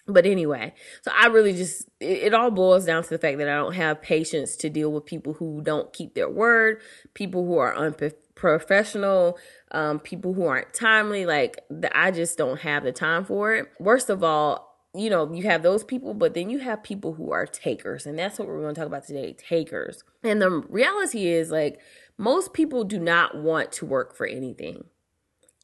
But 0.06 0.24
anyway, 0.24 0.72
so 1.02 1.10
I 1.14 1.26
really 1.26 1.52
just 1.52 1.86
it, 2.00 2.22
it, 2.24 2.34
all 2.34 2.50
boils 2.50 2.86
down 2.86 3.02
to 3.02 3.10
the 3.10 3.18
fact 3.18 3.36
that 3.38 3.48
I 3.48 3.56
don't 3.56 3.74
have 3.74 4.00
patience 4.00 4.56
to 4.56 4.70
deal 4.70 4.90
with 4.90 5.04
people 5.04 5.34
who 5.34 5.60
don't 5.60 5.92
keep 5.92 6.14
their 6.14 6.30
word, 6.30 6.80
people 7.12 7.44
who 7.44 7.58
are 7.58 7.76
unprofessional, 7.76 9.38
um, 9.70 10.00
people 10.00 10.32
who 10.32 10.46
aren't 10.46 10.72
timely. 10.72 11.26
Like 11.26 11.60
the, 11.68 11.94
I 11.96 12.10
just 12.10 12.38
don't 12.38 12.60
have 12.60 12.84
the 12.84 12.92
time 12.92 13.26
for 13.26 13.52
it. 13.52 13.66
Worst 13.78 14.08
of 14.08 14.24
all, 14.24 14.68
you 14.94 15.10
know, 15.10 15.30
you 15.30 15.42
have 15.42 15.62
those 15.62 15.84
people, 15.84 16.14
but 16.14 16.32
then 16.32 16.48
you 16.48 16.60
have 16.60 16.82
people 16.82 17.12
who 17.12 17.30
are 17.30 17.44
takers, 17.44 18.06
and 18.06 18.18
that's 18.18 18.38
what 18.38 18.48
we're 18.48 18.60
going 18.60 18.74
to 18.74 18.80
talk 18.80 18.86
about 18.88 19.06
today 19.06 19.34
takers. 19.34 20.02
And 20.22 20.40
the 20.40 20.50
reality 20.50 21.26
is, 21.26 21.50
like, 21.50 21.78
most 22.16 22.54
people 22.54 22.84
do 22.84 22.98
not 22.98 23.36
want 23.36 23.70
to 23.72 23.86
work 23.86 24.16
for 24.16 24.26
anything. 24.26 24.84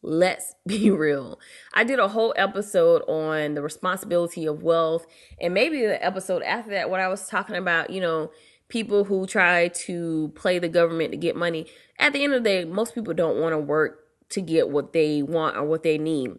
Let's 0.04 0.54
be 0.66 0.90
real. 0.90 1.40
I 1.72 1.82
did 1.82 1.98
a 1.98 2.08
whole 2.08 2.34
episode 2.36 3.02
on 3.08 3.54
the 3.54 3.62
responsibility 3.62 4.46
of 4.46 4.62
wealth, 4.62 5.06
and 5.40 5.54
maybe 5.54 5.80
the 5.80 6.04
episode 6.04 6.42
after 6.42 6.70
that, 6.72 6.90
what 6.90 7.00
I 7.00 7.08
was 7.08 7.26
talking 7.26 7.56
about, 7.56 7.90
you 7.90 8.00
know, 8.00 8.30
people 8.68 9.04
who 9.04 9.26
try 9.26 9.68
to 9.68 10.32
play 10.34 10.58
the 10.58 10.68
government 10.68 11.12
to 11.12 11.16
get 11.16 11.36
money. 11.36 11.66
At 11.98 12.12
the 12.12 12.22
end 12.22 12.34
of 12.34 12.42
the 12.42 12.48
day, 12.48 12.64
most 12.64 12.94
people 12.94 13.14
don't 13.14 13.40
want 13.40 13.52
to 13.52 13.58
work 13.58 14.00
to 14.30 14.40
get 14.40 14.68
what 14.68 14.92
they 14.92 15.22
want 15.22 15.56
or 15.56 15.64
what 15.64 15.82
they 15.82 15.96
need. 15.96 16.32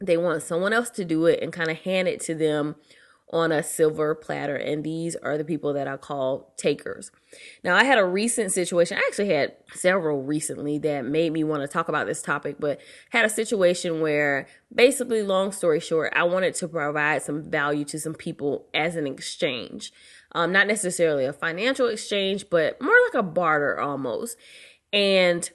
They 0.00 0.16
want 0.16 0.42
someone 0.42 0.72
else 0.72 0.90
to 0.90 1.04
do 1.04 1.26
it 1.26 1.42
and 1.42 1.52
kind 1.52 1.70
of 1.70 1.78
hand 1.78 2.08
it 2.08 2.20
to 2.22 2.34
them 2.34 2.76
on 3.34 3.50
a 3.50 3.64
silver 3.64 4.14
platter. 4.14 4.54
And 4.54 4.84
these 4.84 5.16
are 5.16 5.36
the 5.36 5.44
people 5.44 5.72
that 5.72 5.88
I 5.88 5.96
call 5.96 6.54
takers. 6.56 7.10
Now, 7.64 7.74
I 7.74 7.82
had 7.82 7.98
a 7.98 8.04
recent 8.04 8.52
situation. 8.52 8.96
I 8.96 9.02
actually 9.08 9.30
had 9.30 9.56
several 9.74 10.22
recently 10.22 10.78
that 10.78 11.04
made 11.04 11.32
me 11.32 11.42
want 11.42 11.62
to 11.62 11.68
talk 11.68 11.88
about 11.88 12.06
this 12.06 12.22
topic, 12.22 12.56
but 12.60 12.80
had 13.10 13.24
a 13.24 13.28
situation 13.28 14.00
where 14.00 14.46
basically, 14.72 15.24
long 15.24 15.50
story 15.50 15.80
short, 15.80 16.12
I 16.14 16.22
wanted 16.22 16.54
to 16.54 16.68
provide 16.68 17.22
some 17.22 17.42
value 17.42 17.84
to 17.86 17.98
some 17.98 18.14
people 18.14 18.66
as 18.72 18.94
an 18.94 19.08
exchange. 19.08 19.92
Um, 20.30 20.52
not 20.52 20.68
necessarily 20.68 21.24
a 21.24 21.32
financial 21.32 21.88
exchange, 21.88 22.48
but 22.50 22.80
more 22.80 22.94
like 23.06 23.14
a 23.14 23.22
barter 23.24 23.80
almost. 23.80 24.36
And 24.92 25.50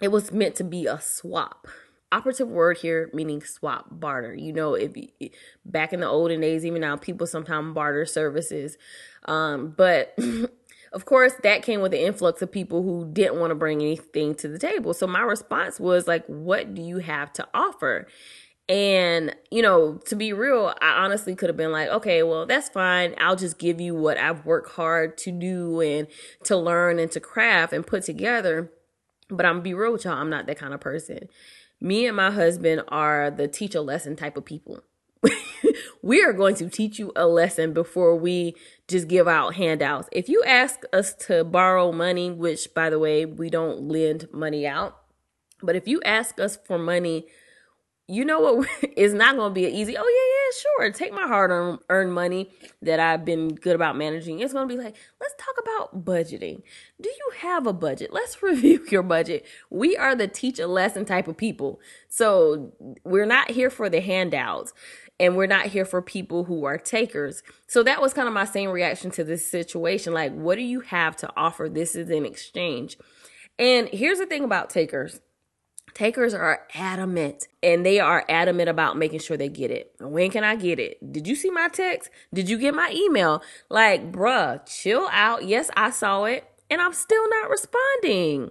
it 0.00 0.12
was 0.12 0.30
meant 0.30 0.54
to 0.56 0.64
be 0.64 0.86
a 0.86 1.00
swap 1.00 1.66
operative 2.12 2.48
word 2.48 2.78
here 2.78 3.10
meaning 3.12 3.42
swap 3.42 3.86
barter. 3.90 4.34
You 4.34 4.52
know 4.52 4.74
if 4.74 4.92
back 5.64 5.92
in 5.92 6.00
the 6.00 6.06
olden 6.06 6.40
days 6.40 6.64
even 6.64 6.82
now 6.82 6.96
people 6.96 7.26
sometimes 7.26 7.74
barter 7.74 8.04
services. 8.04 8.76
Um, 9.24 9.74
but 9.76 10.16
of 10.92 11.06
course 11.06 11.32
that 11.42 11.62
came 11.62 11.80
with 11.80 11.92
the 11.92 12.04
influx 12.04 12.42
of 12.42 12.52
people 12.52 12.82
who 12.82 13.08
didn't 13.10 13.40
want 13.40 13.50
to 13.50 13.54
bring 13.54 13.80
anything 13.80 14.34
to 14.36 14.48
the 14.48 14.58
table. 14.58 14.92
So 14.92 15.06
my 15.06 15.22
response 15.22 15.80
was 15.80 16.06
like 16.06 16.24
what 16.26 16.74
do 16.74 16.82
you 16.82 16.98
have 16.98 17.32
to 17.34 17.48
offer? 17.54 18.06
And 18.68 19.34
you 19.50 19.62
know 19.62 19.94
to 20.06 20.14
be 20.14 20.32
real 20.32 20.72
i 20.80 21.02
honestly 21.02 21.34
could 21.34 21.48
have 21.48 21.56
been 21.56 21.72
like 21.72 21.88
okay 21.88 22.22
well 22.22 22.46
that's 22.46 22.68
fine. 22.68 23.14
I'll 23.18 23.36
just 23.36 23.58
give 23.58 23.80
you 23.80 23.94
what 23.94 24.18
i've 24.18 24.44
worked 24.44 24.72
hard 24.72 25.16
to 25.18 25.32
do 25.32 25.80
and 25.80 26.06
to 26.44 26.56
learn 26.56 26.98
and 26.98 27.10
to 27.12 27.20
craft 27.20 27.72
and 27.72 27.86
put 27.86 28.04
together. 28.04 28.70
But 29.28 29.46
i'm 29.46 29.62
be 29.62 29.72
real 29.72 29.92
with 29.92 30.04
y'all 30.04 30.14
i'm 30.14 30.30
not 30.30 30.46
that 30.46 30.58
kind 30.58 30.74
of 30.74 30.80
person 30.80 31.28
me 31.82 32.06
and 32.06 32.16
my 32.16 32.30
husband 32.30 32.82
are 32.88 33.30
the 33.30 33.48
teach 33.48 33.74
a 33.74 33.80
lesson 33.80 34.16
type 34.16 34.36
of 34.36 34.44
people. 34.44 34.82
we 36.02 36.22
are 36.22 36.32
going 36.32 36.54
to 36.56 36.68
teach 36.68 36.98
you 36.98 37.12
a 37.16 37.26
lesson 37.26 37.72
before 37.72 38.16
we 38.16 38.54
just 38.88 39.08
give 39.08 39.28
out 39.28 39.54
handouts. 39.54 40.08
If 40.12 40.28
you 40.28 40.42
ask 40.44 40.80
us 40.92 41.14
to 41.26 41.44
borrow 41.44 41.92
money, 41.92 42.30
which 42.30 42.72
by 42.74 42.90
the 42.90 42.98
way, 42.98 43.26
we 43.26 43.50
don't 43.50 43.88
lend 43.88 44.28
money 44.32 44.66
out, 44.66 44.98
but 45.62 45.76
if 45.76 45.86
you 45.86 46.00
ask 46.04 46.38
us 46.40 46.58
for 46.64 46.78
money 46.78 47.26
you 48.08 48.24
know 48.24 48.40
what 48.40 48.68
it's 48.82 49.14
not 49.14 49.36
going 49.36 49.50
to 49.50 49.54
be 49.54 49.66
easy 49.66 49.96
oh 49.96 50.02
yeah 50.02 50.31
sure 50.52 50.90
take 50.90 51.12
my 51.12 51.26
hard 51.26 51.78
earned 51.88 52.12
money 52.12 52.50
that 52.80 53.00
i've 53.00 53.24
been 53.24 53.54
good 53.62 53.74
about 53.74 53.96
managing. 53.96 54.40
It's 54.40 54.52
going 54.52 54.68
to 54.68 54.74
be 54.74 54.82
like 54.82 54.96
let's 55.20 55.34
talk 55.38 55.54
about 55.62 56.04
budgeting. 56.04 56.62
Do 57.00 57.08
you 57.08 57.32
have 57.38 57.66
a 57.66 57.72
budget? 57.72 58.12
Let's 58.12 58.42
review 58.42 58.84
your 58.90 59.02
budget. 59.02 59.46
We 59.70 59.96
are 59.96 60.14
the 60.14 60.28
teach 60.28 60.58
a 60.58 60.66
lesson 60.66 61.04
type 61.04 61.28
of 61.28 61.36
people. 61.36 61.80
So 62.08 62.72
we're 63.04 63.26
not 63.26 63.50
here 63.50 63.70
for 63.70 63.88
the 63.88 64.00
handouts 64.00 64.72
and 65.20 65.36
we're 65.36 65.46
not 65.46 65.66
here 65.66 65.84
for 65.84 66.02
people 66.02 66.44
who 66.44 66.64
are 66.64 66.78
takers. 66.78 67.42
So 67.66 67.82
that 67.84 68.00
was 68.00 68.12
kind 68.12 68.28
of 68.28 68.34
my 68.34 68.44
same 68.44 68.70
reaction 68.70 69.10
to 69.12 69.24
this 69.24 69.48
situation. 69.48 70.12
Like 70.12 70.32
what 70.32 70.56
do 70.56 70.62
you 70.62 70.80
have 70.80 71.16
to 71.18 71.30
offer? 71.36 71.68
This 71.68 71.94
is 71.94 72.10
an 72.10 72.26
exchange. 72.26 72.98
And 73.58 73.88
here's 73.88 74.18
the 74.18 74.26
thing 74.26 74.44
about 74.44 74.70
takers 74.70 75.20
Takers 75.94 76.32
are 76.32 76.66
adamant 76.74 77.48
and 77.62 77.84
they 77.84 78.00
are 78.00 78.24
adamant 78.28 78.70
about 78.70 78.96
making 78.96 79.20
sure 79.20 79.36
they 79.36 79.48
get 79.48 79.70
it. 79.70 79.94
When 80.00 80.30
can 80.30 80.42
I 80.42 80.56
get 80.56 80.78
it? 80.78 81.12
Did 81.12 81.26
you 81.26 81.34
see 81.34 81.50
my 81.50 81.68
text? 81.68 82.10
Did 82.32 82.48
you 82.48 82.56
get 82.56 82.74
my 82.74 82.90
email? 82.94 83.42
Like, 83.68 84.10
bruh, 84.10 84.64
chill 84.66 85.06
out. 85.12 85.44
Yes, 85.44 85.70
I 85.76 85.90
saw 85.90 86.24
it 86.24 86.44
and 86.70 86.80
I'm 86.80 86.94
still 86.94 87.28
not 87.28 87.50
responding. 87.50 88.50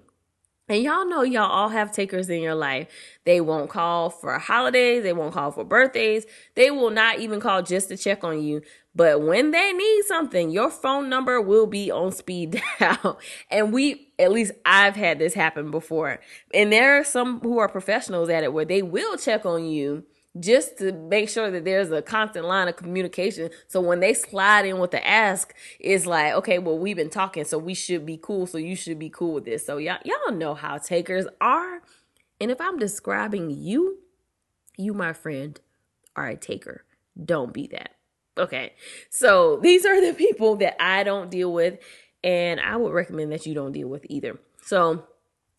And 0.69 0.83
y'all 0.83 1.05
know 1.05 1.21
y'all 1.23 1.51
all 1.51 1.67
have 1.67 1.91
takers 1.91 2.29
in 2.29 2.41
your 2.41 2.55
life. 2.55 2.87
They 3.25 3.41
won't 3.41 3.69
call 3.69 4.09
for 4.09 4.39
holidays. 4.39 5.03
They 5.03 5.11
won't 5.11 5.33
call 5.33 5.51
for 5.51 5.65
birthdays. 5.65 6.25
They 6.55 6.71
will 6.71 6.91
not 6.91 7.19
even 7.19 7.41
call 7.41 7.61
just 7.61 7.89
to 7.89 7.97
check 7.97 8.23
on 8.23 8.41
you. 8.41 8.61
But 8.93 9.21
when 9.21 9.51
they 9.51 9.71
need 9.71 10.03
something, 10.05 10.49
your 10.49 10.69
phone 10.69 11.09
number 11.09 11.39
will 11.39 11.67
be 11.67 11.89
on 11.89 12.11
speed 12.11 12.61
dial. 12.79 13.19
and 13.49 13.71
we, 13.71 14.09
at 14.19 14.31
least 14.31 14.51
I've 14.65 14.95
had 14.95 15.17
this 15.17 15.33
happen 15.33 15.71
before. 15.71 16.19
And 16.53 16.73
there 16.73 16.99
are 16.99 17.03
some 17.03 17.39
who 17.39 17.57
are 17.59 17.69
professionals 17.69 18.29
at 18.29 18.43
it 18.43 18.51
where 18.51 18.65
they 18.65 18.81
will 18.81 19.17
check 19.17 19.45
on 19.45 19.65
you 19.65 20.03
just 20.39 20.77
to 20.77 20.91
make 20.91 21.29
sure 21.29 21.51
that 21.51 21.65
there's 21.65 21.91
a 21.91 22.01
constant 22.01 22.45
line 22.45 22.67
of 22.67 22.75
communication. 22.75 23.49
So 23.67 23.79
when 23.81 23.99
they 24.01 24.13
slide 24.13 24.65
in 24.65 24.79
with 24.79 24.91
the 24.91 25.05
ask, 25.05 25.53
it's 25.79 26.05
like, 26.05 26.33
okay, 26.33 26.59
well, 26.59 26.77
we've 26.77 26.95
been 26.95 27.09
talking, 27.09 27.43
so 27.43 27.57
we 27.57 27.73
should 27.73 28.05
be 28.05 28.17
cool. 28.21 28.45
So 28.45 28.57
you 28.57 28.75
should 28.75 28.99
be 28.99 29.09
cool 29.09 29.35
with 29.35 29.45
this. 29.45 29.65
So 29.65 29.77
y'all, 29.77 29.99
y'all 30.03 30.35
know 30.35 30.53
how 30.53 30.77
takers 30.77 31.25
are. 31.39 31.81
And 32.39 32.51
if 32.51 32.59
I'm 32.59 32.77
describing 32.77 33.51
you, 33.51 33.99
you, 34.77 34.93
my 34.93 35.13
friend, 35.13 35.59
are 36.15 36.27
a 36.27 36.37
taker. 36.37 36.85
Don't 37.23 37.53
be 37.53 37.67
that. 37.67 37.95
Okay. 38.37 38.73
So 39.09 39.59
these 39.61 39.85
are 39.85 40.05
the 40.05 40.13
people 40.17 40.55
that 40.57 40.81
I 40.81 41.03
don't 41.03 41.29
deal 41.29 41.51
with. 41.53 41.79
And 42.23 42.59
I 42.59 42.77
would 42.77 42.93
recommend 42.93 43.31
that 43.31 43.45
you 43.45 43.53
don't 43.53 43.71
deal 43.71 43.87
with 43.87 44.05
either. 44.09 44.39
So 44.63 45.05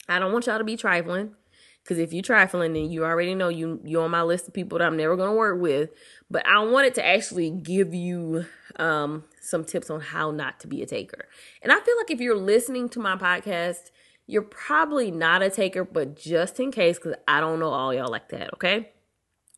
I 0.09 0.19
don't 0.19 0.33
want 0.33 0.47
y'all 0.47 0.59
to 0.59 0.65
be 0.65 0.77
trifling. 0.77 1.35
Because 1.83 1.99
if 1.99 2.13
you're 2.13 2.23
trifling, 2.23 2.75
then 2.75 2.91
you 2.93 3.05
already 3.05 3.35
know 3.35 3.49
you 3.49 3.81
you're 3.85 4.05
on 4.05 4.13
my 4.13 4.23
list 4.23 4.47
of 4.47 4.55
people 4.55 4.79
that 4.79 4.87
I'm 4.87 4.97
never 4.97 5.17
gonna 5.17 5.35
work 5.35 5.61
with. 5.61 5.91
But 6.31 6.47
I 6.47 6.61
wanted 6.65 6.95
to 6.95 7.05
actually 7.05 7.51
give 7.51 7.93
you 7.93 8.45
um, 8.77 9.25
some 9.41 9.65
tips 9.65 9.91
on 9.91 10.01
how 10.01 10.31
not 10.31 10.61
to 10.61 10.69
be 10.69 10.83
a 10.83 10.87
taker. 10.87 11.27
And 11.61 11.73
I 11.73 11.81
feel 11.81 11.97
like 11.97 12.13
if 12.13 12.21
you're 12.21 12.37
listening 12.37 12.89
to 12.91 13.01
my 13.01 13.17
podcast, 13.17 13.91
you're 14.29 14.43
probably 14.43 15.11
not 15.11 15.43
a 15.43 15.51
taker, 15.51 15.85
but 15.85 16.17
just 16.17 16.61
in 16.61 16.71
case, 16.71 16.99
because 16.99 17.15
I 17.27 17.41
don't 17.41 17.59
know 17.59 17.71
all 17.71 17.93
y'all 17.93 18.11
like 18.11 18.29
that. 18.29 18.55
Okay. 18.55 18.93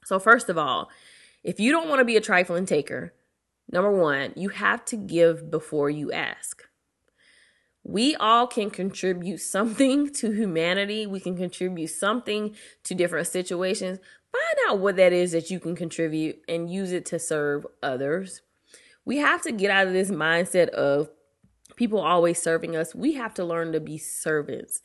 So 0.04 0.18
first 0.18 0.48
of 0.48 0.56
all, 0.56 0.88
if 1.44 1.60
you 1.60 1.70
don't 1.70 1.88
want 1.88 2.00
to 2.00 2.04
be 2.04 2.16
a 2.16 2.20
trifling 2.20 2.66
taker, 2.66 3.14
number 3.70 3.92
one, 3.92 4.32
you 4.34 4.48
have 4.48 4.84
to 4.86 4.96
give 4.96 5.50
before 5.50 5.90
you 5.90 6.10
ask 6.10 6.64
we 7.84 8.16
all 8.16 8.46
can 8.46 8.70
contribute 8.70 9.38
something 9.38 10.10
to 10.14 10.32
humanity. 10.32 11.06
We 11.06 11.20
can 11.20 11.36
contribute 11.36 11.88
something 11.88 12.56
to 12.84 12.94
different 12.94 13.28
situations. 13.28 13.98
Find 14.32 14.68
out 14.68 14.80
what 14.80 14.96
that 14.96 15.12
is 15.12 15.32
that 15.32 15.50
you 15.50 15.60
can 15.60 15.76
contribute 15.76 16.40
and 16.48 16.72
use 16.72 16.90
it 16.90 17.06
to 17.06 17.18
serve 17.18 17.66
others. 17.82 18.40
We 19.04 19.18
have 19.18 19.42
to 19.42 19.52
get 19.52 19.70
out 19.70 19.86
of 19.86 19.92
this 19.92 20.10
mindset 20.10 20.70
of 20.70 21.10
people 21.76 22.00
always 22.00 22.42
serving 22.42 22.74
us. 22.74 22.94
We 22.94 23.12
have 23.14 23.34
to 23.34 23.44
learn 23.44 23.72
to 23.72 23.80
be 23.80 23.98
servants. 23.98 24.80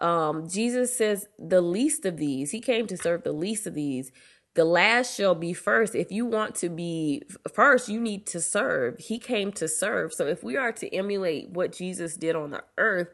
Um, 0.00 0.48
Jesus 0.48 0.96
says, 0.96 1.26
the 1.38 1.60
least 1.60 2.06
of 2.06 2.16
these, 2.16 2.52
he 2.52 2.60
came 2.60 2.86
to 2.86 2.96
serve 2.96 3.24
the 3.24 3.32
least 3.32 3.66
of 3.66 3.74
these 3.74 4.10
the 4.58 4.64
last 4.64 5.14
shall 5.14 5.36
be 5.36 5.52
first. 5.52 5.94
If 5.94 6.10
you 6.10 6.26
want 6.26 6.56
to 6.56 6.68
be 6.68 7.22
first, 7.54 7.88
you 7.88 8.00
need 8.00 8.26
to 8.26 8.40
serve. 8.40 8.98
He 8.98 9.20
came 9.20 9.52
to 9.52 9.68
serve. 9.68 10.12
So 10.12 10.26
if 10.26 10.42
we 10.42 10.56
are 10.56 10.72
to 10.72 10.92
emulate 10.92 11.50
what 11.50 11.70
Jesus 11.70 12.16
did 12.16 12.34
on 12.34 12.50
the 12.50 12.64
earth, 12.76 13.06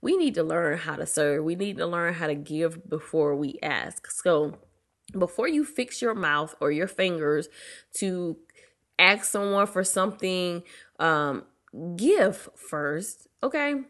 we 0.00 0.16
need 0.16 0.34
to 0.34 0.44
learn 0.44 0.78
how 0.78 0.94
to 0.94 1.04
serve. 1.04 1.42
We 1.42 1.56
need 1.56 1.78
to 1.78 1.86
learn 1.86 2.14
how 2.14 2.28
to 2.28 2.36
give 2.36 2.88
before 2.88 3.34
we 3.34 3.58
ask. 3.60 4.08
So 4.08 4.56
before 5.18 5.48
you 5.48 5.64
fix 5.64 6.00
your 6.00 6.14
mouth 6.14 6.54
or 6.60 6.70
your 6.70 6.86
fingers 6.86 7.48
to 7.94 8.36
ask 8.96 9.24
someone 9.24 9.66
for 9.66 9.82
something, 9.82 10.62
um, 11.00 11.42
give 11.96 12.48
first. 12.54 13.26
Okay. 13.42 13.80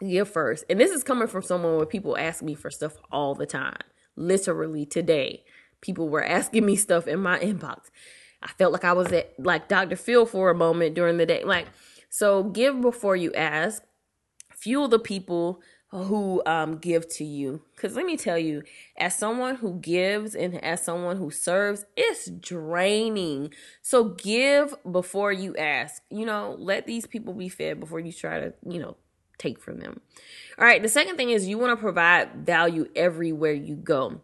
Give 0.00 0.28
first. 0.28 0.64
And 0.68 0.80
this 0.80 0.90
is 0.90 1.04
coming 1.04 1.28
from 1.28 1.42
someone 1.42 1.76
where 1.76 1.86
people 1.86 2.18
ask 2.18 2.42
me 2.42 2.56
for 2.56 2.72
stuff 2.72 2.96
all 3.12 3.36
the 3.36 3.46
time. 3.46 3.78
Literally 4.16 4.84
today 4.84 5.44
people 5.80 6.08
were 6.08 6.24
asking 6.24 6.66
me 6.66 6.76
stuff 6.76 7.06
in 7.06 7.20
my 7.20 7.38
inbox. 7.38 7.86
I 8.42 8.48
felt 8.52 8.72
like 8.72 8.84
I 8.84 8.92
was 8.92 9.12
at 9.12 9.32
like 9.38 9.68
Dr. 9.68 9.96
Phil 9.96 10.26
for 10.26 10.50
a 10.50 10.54
moment 10.54 10.94
during 10.94 11.16
the 11.16 11.26
day. 11.26 11.44
Like, 11.44 11.66
so 12.08 12.44
give 12.44 12.80
before 12.80 13.16
you 13.16 13.32
ask. 13.34 13.82
Fuel 14.52 14.88
the 14.88 14.98
people 14.98 15.60
who 15.90 16.42
um, 16.44 16.78
give 16.78 17.08
to 17.08 17.24
you. 17.24 17.62
Because 17.74 17.96
let 17.96 18.04
me 18.04 18.16
tell 18.16 18.38
you, 18.38 18.62
as 18.98 19.16
someone 19.16 19.56
who 19.56 19.78
gives 19.80 20.34
and 20.34 20.62
as 20.62 20.82
someone 20.82 21.16
who 21.16 21.30
serves, 21.30 21.84
it's 21.96 22.28
draining. 22.28 23.52
So 23.80 24.04
give 24.04 24.74
before 24.90 25.32
you 25.32 25.56
ask. 25.56 26.02
You 26.10 26.26
know, 26.26 26.56
let 26.58 26.86
these 26.86 27.06
people 27.06 27.32
be 27.32 27.48
fed 27.48 27.80
before 27.80 28.00
you 28.00 28.12
try 28.12 28.40
to, 28.40 28.52
you 28.66 28.80
know, 28.80 28.96
take 29.38 29.60
from 29.60 29.78
them. 29.78 30.00
All 30.58 30.64
right. 30.64 30.82
The 30.82 30.88
second 30.88 31.16
thing 31.16 31.30
is 31.30 31.48
you 31.48 31.58
want 31.58 31.76
to 31.76 31.82
provide 31.82 32.46
value 32.46 32.88
everywhere 32.94 33.52
you 33.52 33.76
go. 33.76 34.20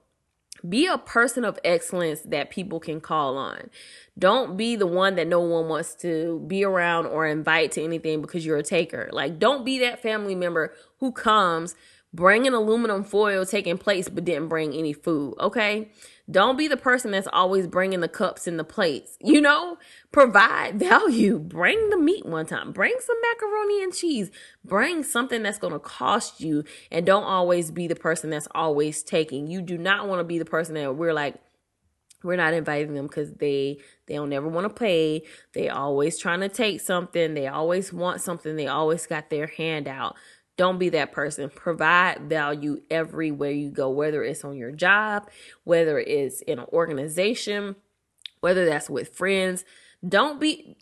Be 0.67 0.87
a 0.87 0.99
person 0.99 1.45
of 1.45 1.59
excellence 1.65 2.21
that 2.23 2.51
people 2.51 2.81
can 2.81 3.01
call 3.01 3.37
on. 3.37 3.71
Don't 4.19 4.57
be 4.57 4.77
the 4.77 4.87
one 4.87 5.17
that 5.17 5.27
no 5.27 5.41
one 5.41 5.69
wants 5.69 5.95
to 5.97 6.43
be 6.47 6.65
around 6.65 7.07
or 7.07 7.27
invite 7.27 7.73
to 7.73 7.83
anything 7.83 8.23
because 8.23 8.47
you're 8.47 8.57
a 8.57 8.63
taker. 8.63 9.11
Like, 9.13 9.39
don't 9.39 9.65
be 9.65 9.79
that 9.81 10.01
family 10.01 10.35
member 10.35 10.75
who 11.01 11.13
comes, 11.13 11.75
bringing 12.15 12.55
aluminum 12.55 13.03
foil 13.03 13.45
taking 13.45 13.77
place 13.77 14.09
but 14.09 14.25
didn't 14.25 14.49
bring 14.49 14.73
any 14.73 14.93
food, 14.93 15.35
okay? 15.41 15.91
Don't 16.31 16.57
be 16.57 16.69
the 16.69 16.77
person 16.77 17.11
that's 17.11 17.27
always 17.33 17.67
bringing 17.67 18.01
the 18.01 18.09
cups 18.09 18.47
and 18.47 18.59
the 18.59 18.65
plates. 18.65 19.19
You 19.35 19.41
know, 19.41 19.79
provide 20.13 20.79
value. 20.79 21.41
Bring 21.41 21.91
the 21.91 21.99
meat 21.99 22.25
one 22.25 22.47
time. 22.47 22.71
Bring 22.71 22.95
some 23.01 23.17
macaroni 23.33 23.83
and 23.83 23.93
cheese. 23.93 24.31
Bring 24.65 25.03
something 25.03 25.43
that's 25.43 25.59
going 25.59 25.73
to 25.73 25.81
cost 25.81 26.41
you 26.41 26.63
and 26.93 27.05
don't 27.05 27.25
always 27.25 27.73
be 27.73 27.89
the 27.89 27.97
person 27.97 28.31
that's 28.31 28.47
always 28.55 29.03
taking. 29.03 29.49
You 29.49 29.61
do 29.61 29.77
not 29.77 30.07
want 30.07 30.21
to 30.21 30.25
be 30.25 30.39
the 30.39 30.45
person 30.45 30.75
that 30.75 30.95
we're 30.95 31.13
like, 31.13 31.41
we're 32.25 32.37
not 32.37 32.55
inviting 32.55 32.95
them 32.95 33.07
because 33.07 33.33
they 33.35 33.79
they 34.07 34.15
don't 34.15 34.33
ever 34.33 34.49
want 34.49 34.67
to 34.67 34.73
pay 34.73 35.23
they 35.53 35.69
always 35.69 36.19
trying 36.19 36.41
to 36.41 36.49
take 36.49 36.81
something 36.81 37.35
they 37.35 37.47
always 37.47 37.93
want 37.93 38.21
something 38.21 38.57
they 38.57 38.67
always 38.67 39.07
got 39.07 39.31
their 39.31 39.47
hand 39.47 39.87
out 39.87 40.17
don't 40.57 40.79
be 40.79 40.89
that 40.91 41.13
person. 41.13 41.51
Provide 41.51 42.29
value 42.29 42.81
everywhere 42.91 43.51
you 43.51 43.71
go 43.71 43.91
whether 43.91 44.23
it's 44.23 44.45
on 44.45 44.57
your 44.57 44.73
job 44.73 45.29
whether 45.65 45.99
it's 45.99 46.41
in 46.43 46.59
an 46.59 46.67
organization 46.73 47.77
whether 48.41 48.67
that's 48.67 48.91
with 48.91 49.09
friends. 49.17 49.65
Don't 50.07 50.39
be 50.39 50.77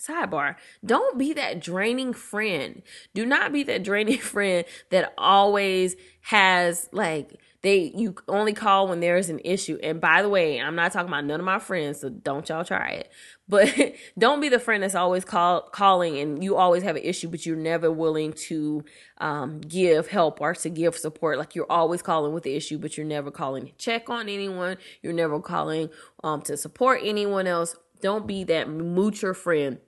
sidebar 0.00 0.56
don't 0.84 1.18
be 1.18 1.32
that 1.32 1.60
draining 1.60 2.12
friend 2.12 2.82
do 3.14 3.26
not 3.26 3.52
be 3.52 3.62
that 3.62 3.82
draining 3.82 4.18
friend 4.18 4.64
that 4.90 5.12
always 5.18 5.96
has 6.22 6.88
like 6.92 7.38
they 7.62 7.92
you 7.94 8.14
only 8.26 8.54
call 8.54 8.88
when 8.88 9.00
there's 9.00 9.28
an 9.28 9.40
issue. 9.44 9.78
And 9.82 10.00
by 10.00 10.22
the 10.22 10.28
way, 10.28 10.58
I'm 10.58 10.74
not 10.74 10.92
talking 10.92 11.08
about 11.08 11.26
none 11.26 11.40
of 11.40 11.46
my 11.46 11.58
friends, 11.58 12.00
so 12.00 12.08
don't 12.08 12.48
y'all 12.48 12.64
try 12.64 12.90
it. 12.90 13.12
But 13.48 13.74
don't 14.18 14.40
be 14.40 14.48
the 14.48 14.58
friend 14.58 14.82
that's 14.82 14.94
always 14.94 15.24
call 15.24 15.62
calling 15.62 16.18
and 16.18 16.42
you 16.42 16.56
always 16.56 16.82
have 16.82 16.96
an 16.96 17.02
issue, 17.02 17.28
but 17.28 17.44
you're 17.44 17.56
never 17.56 17.90
willing 17.92 18.32
to 18.32 18.84
um, 19.18 19.60
give 19.60 20.08
help 20.08 20.40
or 20.40 20.54
to 20.54 20.70
give 20.70 20.96
support. 20.96 21.36
Like 21.36 21.54
you're 21.54 21.70
always 21.70 22.00
calling 22.00 22.32
with 22.32 22.44
the 22.44 22.54
issue, 22.54 22.78
but 22.78 22.96
you're 22.96 23.06
never 23.06 23.30
calling 23.30 23.66
to 23.66 23.72
check 23.72 24.08
on 24.08 24.28
anyone. 24.28 24.78
You're 25.02 25.12
never 25.12 25.38
calling 25.40 25.90
um, 26.24 26.40
to 26.42 26.56
support 26.56 27.00
anyone 27.04 27.46
else. 27.46 27.76
Don't 28.00 28.26
be 28.26 28.44
that 28.44 28.68
moocher 28.68 29.36
friend. 29.36 29.78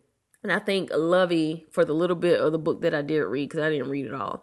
And 0.42 0.50
I 0.50 0.58
think 0.58 0.90
Luvvie, 0.90 1.64
for 1.70 1.84
the 1.84 1.92
little 1.92 2.16
bit 2.16 2.40
of 2.40 2.52
the 2.52 2.58
book 2.58 2.80
that 2.82 2.94
I 2.94 3.02
did 3.02 3.20
read, 3.20 3.48
because 3.48 3.62
I 3.64 3.70
didn't 3.70 3.90
read 3.90 4.06
it 4.06 4.14
all, 4.14 4.42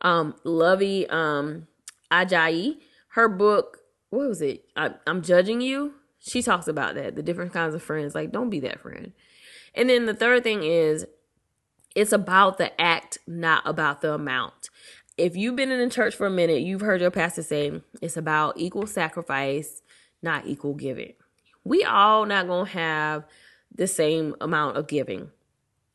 um, 0.00 0.34
Luvvie, 0.44 1.12
um, 1.12 1.66
Ajayi, 2.10 2.78
her 3.08 3.28
book, 3.28 3.78
what 4.10 4.28
was 4.28 4.40
it? 4.40 4.64
I, 4.76 4.92
I'm 5.06 5.22
judging 5.22 5.60
you. 5.60 5.94
She 6.20 6.42
talks 6.42 6.68
about 6.68 6.94
that, 6.94 7.16
the 7.16 7.22
different 7.22 7.52
kinds 7.52 7.74
of 7.74 7.82
friends. 7.82 8.14
Like, 8.14 8.32
don't 8.32 8.50
be 8.50 8.60
that 8.60 8.80
friend. 8.80 9.12
And 9.74 9.90
then 9.90 10.06
the 10.06 10.14
third 10.14 10.42
thing 10.42 10.62
is, 10.62 11.06
it's 11.94 12.12
about 12.12 12.58
the 12.58 12.78
act, 12.80 13.18
not 13.26 13.62
about 13.66 14.00
the 14.00 14.14
amount. 14.14 14.70
If 15.16 15.36
you've 15.36 15.56
been 15.56 15.70
in 15.70 15.80
the 15.80 15.94
church 15.94 16.14
for 16.14 16.26
a 16.26 16.30
minute, 16.30 16.62
you've 16.62 16.80
heard 16.80 17.00
your 17.00 17.10
pastor 17.10 17.42
say 17.42 17.82
it's 18.02 18.16
about 18.16 18.58
equal 18.58 18.86
sacrifice, 18.86 19.82
not 20.22 20.46
equal 20.46 20.74
giving. 20.74 21.12
We 21.62 21.84
all 21.84 22.26
not 22.26 22.48
gonna 22.48 22.68
have 22.70 23.24
the 23.72 23.86
same 23.86 24.34
amount 24.40 24.76
of 24.76 24.88
giving 24.88 25.30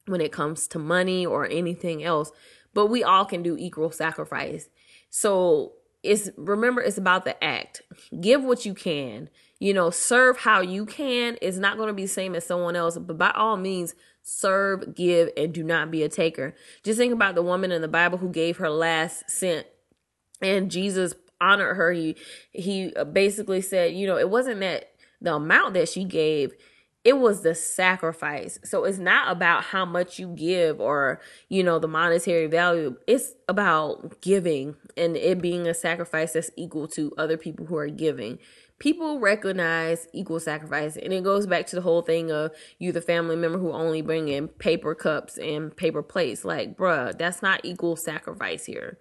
when 0.10 0.22
it 0.22 0.32
comes 0.32 0.68
to 0.70 0.80
money 0.80 1.26
or 1.26 1.48
anything 1.48 2.04
else, 2.04 2.32
but 2.74 2.88
we 2.88 3.04
all 3.04 3.26
can 3.26 3.44
do 3.44 3.56
equal 3.58 3.92
sacrifice. 3.92 4.70
So 5.10 5.74
it's 6.04 6.30
remember 6.38 6.82
it's 6.82 6.98
about 6.98 7.26
the 7.26 7.42
act. 7.44 7.82
Give 8.20 8.44
what 8.44 8.66
you 8.66 8.74
can. 8.74 9.30
You 9.60 9.74
know 9.74 9.90
serve 9.90 10.38
how 10.38 10.62
you 10.62 10.86
can. 10.86 11.38
It's 11.42 11.58
not 11.58 11.78
going 11.78 11.88
to 11.88 11.94
be 11.94 12.04
the 12.04 12.08
same 12.08 12.36
as 12.36 12.46
someone 12.46 12.76
else 12.76 12.98
but 12.98 13.18
by 13.18 13.32
all 13.32 13.58
means 13.58 13.96
serve 14.22 14.96
give 14.96 15.30
and 15.36 15.54
do 15.54 15.64
not 15.64 15.92
be 15.92 16.04
a 16.04 16.10
taker. 16.10 16.56
Just 16.84 16.98
think 16.98 17.14
about 17.14 17.36
the 17.36 17.44
woman 17.44 17.72
in 17.72 17.82
the 17.82 17.88
bible 17.88 18.18
who 18.18 18.30
gave 18.30 18.58
her 18.58 18.70
last 18.70 19.30
cent 19.30 19.68
and 20.42 20.72
jesus 20.72 21.14
honored 21.42 21.76
her. 21.76 21.92
He 21.92 22.16
he 22.52 22.94
basically 23.12 23.62
said 23.62 23.94
you 23.94 24.08
know 24.08 24.18
it 24.18 24.30
wasn't 24.30 24.62
that 24.62 24.92
the 25.22 25.36
amount 25.36 25.74
that 25.74 25.90
she 25.90 26.06
gave 26.06 26.54
it 27.06 27.18
was 27.18 27.42
the 27.42 27.56
sacrifice. 27.56 28.60
So 28.64 28.84
it's 28.84 28.98
not 28.98 29.32
about 29.32 29.64
how 29.66 29.86
much 29.86 30.20
you 30.20 30.28
give 30.36 30.82
or, 30.82 31.22
you 31.48 31.64
know, 31.64 31.80
the 31.80 31.88
monetary 31.88 32.48
value. 32.48 32.98
It's 33.08 33.34
about 33.48 34.22
giving 34.22 34.76
and 34.98 35.16
it 35.16 35.42
being 35.42 35.66
a 35.66 35.74
sacrifice 35.74 36.34
that's 36.34 36.52
equal 36.58 36.88
to 36.90 37.14
other 37.18 37.38
people 37.38 37.66
who 37.66 37.78
are 37.78 37.88
giving. 37.88 38.40
People 38.80 39.20
recognize 39.20 40.08
equal 40.14 40.40
sacrifice 40.40 40.98
and 40.98 41.14
it 41.14 41.24
goes 41.24 41.48
back 41.48 41.68
to 41.68 41.76
the 41.76 41.82
whole 41.82 42.02
thing 42.02 42.32
of 42.32 42.52
you 42.80 42.92
the 42.92 43.02
family 43.02 43.36
member 43.36 43.58
who 43.58 43.72
only 43.72 44.02
bring 44.02 44.28
in 44.28 44.48
paper 44.48 44.94
cups 44.94 45.38
and 45.38 45.76
paper 45.76 46.04
plates. 46.04 46.44
Like, 46.44 46.78
bruh, 46.78 47.18
that's 47.18 47.42
not 47.42 47.62
equal 47.64 47.96
sacrifice 47.96 48.66
here. 48.66 48.98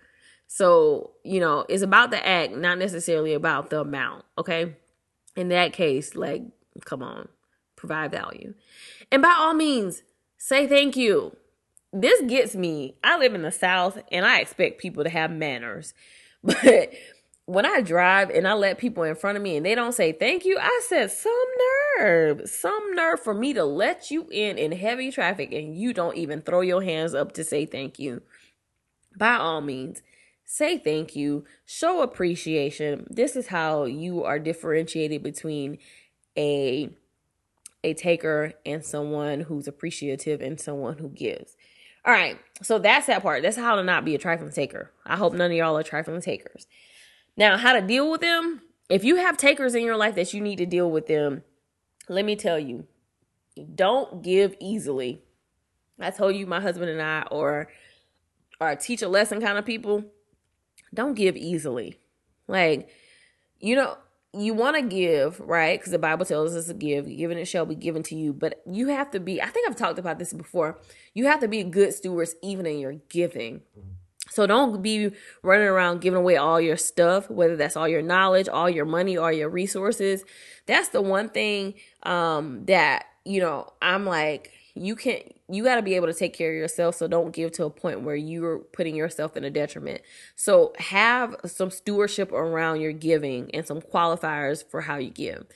So, 0.47 1.13
you 1.25 1.41
know, 1.41 1.67
it's 1.69 1.83
about 1.83 2.11
the 2.11 2.27
act, 2.27 2.55
not 2.55 2.79
necessarily 2.79 3.35
about 3.35 3.71
the 3.71 3.81
amount, 3.81 4.25
okay? 4.39 4.77
In 5.37 5.49
that 5.49 5.73
case, 5.73 6.15
like, 6.15 6.43
come 6.85 7.03
on 7.03 7.29
provide 7.79 8.11
value. 8.11 8.55
And 9.11 9.23
by 9.23 9.35
all 9.39 9.55
means, 9.55 10.03
say 10.37 10.67
thank 10.67 10.97
you. 10.97 11.37
This 11.93 12.21
gets 12.23 12.55
me. 12.55 12.97
I 13.03 13.17
live 13.19 13.35
in 13.35 13.43
the 13.43 13.53
South 13.53 13.99
and 14.13 14.27
I 14.27 14.41
expect 14.41 14.81
people 14.81 15.05
to 15.05 15.11
have 15.11 15.31
manners. 15.31 15.95
But 16.45 16.93
when 17.47 17.65
I 17.65 17.81
drive 17.81 18.29
and 18.29 18.47
I 18.47 18.53
let 18.53 18.77
people 18.77 19.03
in 19.05 19.15
front 19.15 19.39
of 19.39 19.43
me 19.43 19.57
and 19.57 19.65
they 19.65 19.75
don't 19.75 19.95
say 19.95 20.13
thank 20.13 20.45
you, 20.45 20.59
I 20.61 20.83
said, 20.87 21.11
some 21.11 21.33
nerve, 21.99 22.43
some 22.49 22.95
nerve 22.95 23.21
for 23.21 23.33
me 23.33 23.55
to 23.55 23.65
let 23.65 24.11
you 24.11 24.29
in 24.31 24.59
in 24.59 24.71
heavy 24.71 25.11
traffic 25.11 25.51
and 25.53 25.75
you 25.75 25.95
don't 25.95 26.17
even 26.17 26.43
throw 26.43 26.61
your 26.61 26.83
hands 26.83 27.15
up 27.15 27.33
to 27.33 27.45
say 27.45 27.65
thank 27.65 27.99
you. 27.99 28.21
By 29.17 29.37
all 29.37 29.63
means, 29.63 30.03
say 30.45 30.77
thank 30.77 31.17
you, 31.17 31.45
show 31.65 32.03
appreciation. 32.03 33.07
This 33.09 33.35
is 33.35 33.47
how 33.47 33.85
you 33.85 34.25
are 34.25 34.39
differentiated 34.39 35.23
between 35.23 35.79
a 36.37 36.91
a 37.85 37.95
taker 37.95 38.53
and 38.67 38.85
someone 38.85 39.41
who's 39.41 39.69
appreciative 39.69 40.41
and 40.41 40.61
someone 40.61 40.99
who 40.99 41.09
gives. 41.09 41.57
All 42.05 42.13
right, 42.13 42.39
so 42.63 42.79
that's 42.79 43.07
that 43.07 43.23
part. 43.23 43.43
That's 43.43 43.57
how 43.57 43.77
to 43.77 43.85
not 43.85 44.05
be 44.05 44.15
a 44.15 44.19
trifling 44.19 44.53
taker. 44.53 44.93
I 45.05 45.17
hope 45.17 45.35
none 45.35 45.51
of 45.51 45.57
y'all 45.57 45.77
are 45.77 45.83
trifling 45.83 46.21
takers. 46.21 46.67
Now, 47.37 47.57
how 47.57 47.73
to 47.73 47.81
deal 47.81 48.11
with 48.11 48.21
them? 48.21 48.63
If 48.89 49.05
you 49.05 49.17
have 49.17 49.37
takers 49.37 49.75
in 49.75 49.85
your 49.85 49.97
life 49.97 50.15
that 50.15 50.33
you 50.33 50.41
need 50.41 50.57
to 50.57 50.67
deal 50.67 50.91
with 50.91 51.07
them, 51.07 51.43
let 52.09 52.25
me 52.25 52.37
tell 52.37 52.59
you, 52.59 52.87
don't 53.75 54.23
give 54.23 54.55
easily. 54.61 55.23
I 56.01 56.11
told 56.11 56.37
you 56.37 56.47
my 56.47 56.61
husband 56.61 56.91
and 56.91 57.03
I 57.03 57.23
are 57.31 57.69
are 58.61 58.75
teach 58.77 59.03
a 59.03 59.09
lesson 59.09 59.41
kind 59.41 59.59
of 59.59 59.65
people. 59.65 60.05
Don't 60.95 61.15
give 61.15 61.37
easily. 61.37 61.99
Like, 62.47 62.89
you 63.61 63.77
know, 63.77 63.99
you 64.33 64.55
want 64.55 64.77
to 64.77 64.83
give, 64.83 65.41
right? 65.41 65.79
Because 65.79 65.93
the 65.93 65.99
Bible 65.99 66.27
tells 66.27 66.55
us 66.55 66.67
to 66.67 66.75
give. 66.75 67.07
Given 67.07 67.39
it 67.39 67.47
shall 67.47 67.67
be 67.67 67.75
given 67.75 68.03
to 68.05 68.15
you. 68.15 68.33
But 68.33 68.63
you 68.71 68.89
have 68.89 69.11
to 69.13 69.21
be, 69.21 69.41
I 69.41 69.47
think 69.47 69.69
I've 69.69 69.77
talked 69.77 69.99
about 69.99 70.19
this 70.19 70.33
before. 70.33 70.79
You 71.15 71.27
have 71.27 71.41
to 71.41 71.49
be 71.49 71.63
good 71.65 71.95
stewards 71.95 72.35
even 72.43 72.67
in 72.67 72.79
your 72.79 72.95
giving. 73.09 73.63
So 74.31 74.47
don't 74.47 74.83
be 74.83 75.11
running 75.43 75.67
around 75.67 76.03
giving 76.03 76.19
away 76.19 76.37
all 76.37 76.61
your 76.61 76.77
stuff, 76.77 77.31
whether 77.31 77.57
that's 77.57 77.77
all 77.77 77.89
your 77.89 78.03
knowledge, 78.03 78.49
all 78.49 78.69
your 78.69 78.85
money, 78.85 79.17
all 79.17 79.33
your 79.33 79.49
resources. 79.49 80.23
That's 80.67 80.91
the 80.91 81.01
one 81.01 81.31
thing 81.31 81.75
um, 82.03 82.67
that, 82.67 83.07
you 83.25 83.41
know, 83.41 83.73
I'm 83.81 84.05
like, 84.05 84.53
you 84.75 84.97
can't 84.97 85.35
you 85.49 85.65
got 85.65 85.77
to 85.77 85.83
be 85.83 85.95
able 85.95 86.07
to 86.07 86.15
take 86.15 86.35
care 86.35 86.51
of 86.51 86.57
yourself 86.57 86.97
so 86.97 87.09
don't 87.09 87.33
give 87.33 87.53
to 87.53 87.65
a 87.65 87.71
point 87.71 88.03
where 88.03 88.17
you're 88.17 88.59
putting 88.59 88.95
yourself 88.95 89.37
in 89.37 89.45
a 89.45 89.51
detriment. 89.51 90.03
So 90.37 90.73
have 90.79 91.37
some 91.47 91.71
stewardship 91.71 92.33
around 92.33 92.81
your 92.81 92.93
giving 92.93 93.51
and 93.55 93.67
some 93.67 93.81
qualifiers 93.81 94.65
for 94.65 94.83
how 94.83 94.97
you 94.97 95.11
give. 95.11 95.47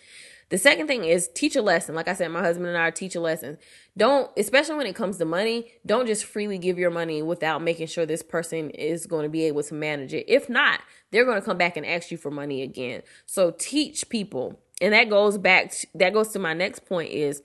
The 0.49 0.59
second 0.59 0.87
thing 0.87 1.05
is 1.05 1.31
teach 1.35 1.57
a 1.57 1.63
lesson. 1.63 1.95
Like 1.95 2.09
i 2.09 2.15
said 2.15 2.29
my 2.29 2.41
husband 2.41 2.69
and 2.69 2.77
i 2.77 2.91
teach 2.91 3.15
a 3.15 3.21
lesson. 3.21 3.59
Don't 3.97 4.31
especially 4.37 4.77
when 4.77 4.87
it 4.87 4.95
comes 4.95 5.19
to 5.19 5.25
money 5.25 5.73
don't 5.85 6.07
just 6.07 6.25
freely 6.25 6.59
give 6.59 6.79
your 6.79 6.91
money 6.91 7.23
without 7.23 7.63
making 7.63 7.87
sure 7.87 8.07
this 8.07 8.23
person 8.23 8.71
is 8.71 9.07
going 9.07 9.25
to 9.25 9.31
be 9.31 9.45
able 9.45 9.63
to 9.63 9.75
manage 9.75 10.15
it. 10.15 10.27
If 10.29 10.49
not 10.49 10.81
they're 11.11 11.25
going 11.25 11.41
to 11.41 11.45
come 11.45 11.59
back 11.59 11.77
and 11.77 11.87
ask 11.87 12.11
you 12.11 12.17
for 12.17 12.31
money 12.31 12.63
again. 12.63 13.03
So 13.27 13.51
teach 13.51 14.09
people. 14.09 14.59
And 14.81 14.93
that 14.95 15.09
goes 15.09 15.39
back 15.39 15.75
that 15.95 16.13
goes 16.13 16.29
to 16.31 16.39
my 16.39 16.55
next 16.55 16.87
point 16.87 17.11
is 17.11 17.43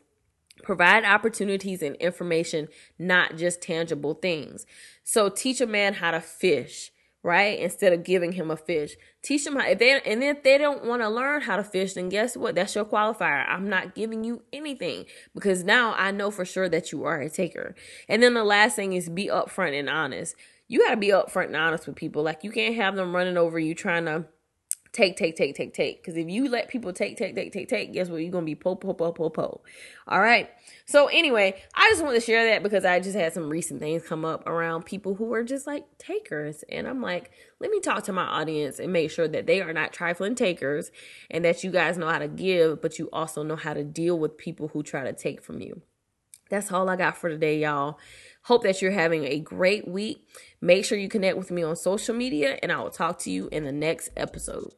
Provide 0.67 1.05
opportunities 1.05 1.81
and 1.81 1.95
information, 1.95 2.67
not 2.99 3.37
just 3.37 3.61
tangible 3.61 4.15
things. 4.15 4.65
So 5.01 5.29
teach 5.29 5.61
a 5.61 5.65
man 5.65 5.93
how 5.93 6.11
to 6.11 6.19
fish, 6.19 6.91
right? 7.23 7.57
Instead 7.57 7.93
of 7.93 8.03
giving 8.03 8.33
him 8.33 8.51
a 8.51 8.57
fish. 8.57 8.97
Teach 9.23 9.45
them 9.45 9.55
how 9.55 9.65
if 9.65 9.79
they 9.79 10.01
and 10.01 10.21
if 10.21 10.43
they 10.43 10.57
don't 10.57 10.83
want 10.83 11.01
to 11.03 11.07
learn 11.07 11.43
how 11.43 11.55
to 11.55 11.63
fish, 11.63 11.93
then 11.93 12.09
guess 12.09 12.35
what? 12.35 12.55
That's 12.55 12.75
your 12.75 12.83
qualifier. 12.83 13.47
I'm 13.47 13.69
not 13.69 13.95
giving 13.95 14.25
you 14.25 14.43
anything 14.51 15.05
because 15.33 15.63
now 15.63 15.93
I 15.93 16.11
know 16.11 16.31
for 16.31 16.43
sure 16.43 16.67
that 16.67 16.91
you 16.91 17.05
are 17.05 17.21
a 17.21 17.29
taker. 17.29 17.73
And 18.09 18.21
then 18.21 18.33
the 18.33 18.43
last 18.43 18.75
thing 18.75 18.91
is 18.91 19.07
be 19.07 19.27
upfront 19.27 19.79
and 19.79 19.89
honest. 19.89 20.35
You 20.67 20.83
gotta 20.83 20.97
be 20.97 21.11
upfront 21.11 21.45
and 21.45 21.55
honest 21.55 21.87
with 21.87 21.95
people. 21.95 22.23
Like 22.23 22.43
you 22.43 22.51
can't 22.51 22.75
have 22.75 22.97
them 22.97 23.15
running 23.15 23.37
over 23.37 23.57
you 23.57 23.73
trying 23.73 24.03
to 24.03 24.25
take, 24.91 25.17
take, 25.17 25.35
take, 25.35 25.55
take, 25.55 25.73
take. 25.73 26.01
Because 26.01 26.17
if 26.17 26.29
you 26.29 26.49
let 26.49 26.67
people 26.67 26.93
take, 26.93 27.17
take, 27.17 27.35
take, 27.35 27.51
take, 27.51 27.67
take, 27.67 27.93
guess 27.93 28.09
what? 28.09 28.17
You're 28.17 28.31
gonna 28.31 28.45
be 28.45 28.55
po, 28.55 28.75
po, 28.75 28.93
po, 28.93 29.11
po, 29.11 29.29
po. 29.29 29.61
All 30.07 30.19
right. 30.19 30.49
So 30.85 31.07
anyway, 31.07 31.61
I 31.75 31.89
just 31.89 32.03
want 32.03 32.15
to 32.15 32.21
share 32.21 32.45
that 32.51 32.63
because 32.63 32.85
I 32.85 32.99
just 32.99 33.15
had 33.15 33.33
some 33.33 33.49
recent 33.49 33.79
things 33.79 34.03
come 34.03 34.25
up 34.25 34.47
around 34.47 34.85
people 34.85 35.15
who 35.15 35.33
are 35.33 35.43
just 35.43 35.67
like 35.67 35.85
takers, 35.97 36.63
and 36.69 36.87
I'm 36.87 37.01
like, 37.01 37.31
let 37.59 37.71
me 37.71 37.79
talk 37.79 38.03
to 38.05 38.13
my 38.13 38.25
audience 38.25 38.79
and 38.79 38.93
make 38.93 39.11
sure 39.11 39.27
that 39.27 39.47
they 39.47 39.61
are 39.61 39.73
not 39.73 39.93
trifling 39.93 40.35
takers, 40.35 40.91
and 41.29 41.43
that 41.45 41.63
you 41.63 41.71
guys 41.71 41.97
know 41.97 42.09
how 42.09 42.19
to 42.19 42.27
give, 42.27 42.81
but 42.81 42.99
you 42.99 43.09
also 43.11 43.43
know 43.43 43.55
how 43.55 43.73
to 43.73 43.83
deal 43.83 44.17
with 44.17 44.37
people 44.37 44.69
who 44.69 44.83
try 44.83 45.03
to 45.03 45.13
take 45.13 45.41
from 45.41 45.61
you. 45.61 45.81
That's 46.49 46.71
all 46.71 46.89
I 46.89 46.95
got 46.95 47.17
for 47.17 47.29
today, 47.29 47.59
y'all. 47.59 47.99
Hope 48.47 48.63
that 48.63 48.81
you're 48.81 48.91
having 48.91 49.25
a 49.25 49.41
great 49.41 49.85
week. 49.85 50.25
Make 50.61 50.85
sure 50.85 50.97
you 50.97 51.09
connect 51.09 51.35
with 51.37 51.51
me 51.51 51.63
on 51.63 51.75
social 51.75 52.15
media, 52.15 52.57
and 52.63 52.71
I 52.71 52.79
will 52.79 52.89
talk 52.89 53.19
to 53.19 53.29
you 53.29 53.49
in 53.51 53.65
the 53.65 53.73
next 53.73 54.09
episode. 54.15 54.71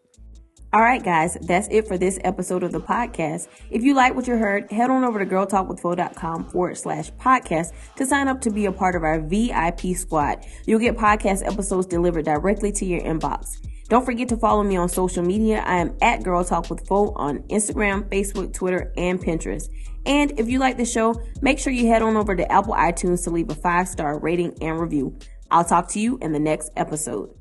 All 0.73 0.81
right, 0.81 1.03
guys, 1.03 1.37
that's 1.41 1.67
it 1.69 1.87
for 1.87 1.95
this 1.95 2.17
episode 2.23 2.63
of 2.63 2.71
the 2.71 2.79
podcast. 2.79 3.47
If 3.69 3.83
you 3.83 3.93
like 3.93 4.15
what 4.15 4.25
you 4.25 4.37
heard, 4.37 4.71
head 4.71 4.89
on 4.89 5.03
over 5.03 5.23
to 5.23 5.25
girltalkwithfo.com 5.25 6.49
forward 6.49 6.79
slash 6.79 7.11
podcast 7.11 7.73
to 7.97 8.07
sign 8.07 8.27
up 8.27 8.41
to 8.41 8.49
be 8.49 8.65
a 8.65 8.71
part 8.71 8.95
of 8.95 9.03
our 9.03 9.21
VIP 9.21 9.95
squad. 9.95 10.47
You'll 10.65 10.79
get 10.79 10.97
podcast 10.97 11.45
episodes 11.45 11.85
delivered 11.85 12.25
directly 12.25 12.71
to 12.71 12.85
your 12.85 13.01
inbox. 13.01 13.57
Don't 13.87 14.05
forget 14.05 14.29
to 14.29 14.37
follow 14.37 14.63
me 14.63 14.77
on 14.77 14.89
social 14.89 15.23
media. 15.23 15.63
I 15.65 15.77
am 15.77 15.95
at 16.01 16.23
Girl 16.23 16.43
Talk 16.43 16.71
with 16.71 16.87
Fo 16.87 17.11
on 17.13 17.39
Instagram, 17.49 18.09
Facebook, 18.09 18.51
Twitter, 18.51 18.91
and 18.97 19.19
Pinterest. 19.19 19.69
And 20.09 20.37
if 20.39 20.49
you 20.49 20.57
like 20.57 20.75
the 20.75 20.85
show, 20.85 21.21
make 21.41 21.59
sure 21.59 21.71
you 21.71 21.87
head 21.87 22.01
on 22.01 22.17
over 22.17 22.35
to 22.35 22.51
Apple 22.51 22.73
iTunes 22.73 23.23
to 23.25 23.29
leave 23.29 23.49
a 23.51 23.55
five 23.55 23.87
star 23.87 24.19
rating 24.19 24.57
and 24.59 24.79
review. 24.79 25.15
I'll 25.51 25.63
talk 25.63 25.87
to 25.89 25.99
you 25.99 26.17
in 26.21 26.31
the 26.31 26.39
next 26.39 26.71
episode. 26.75 27.38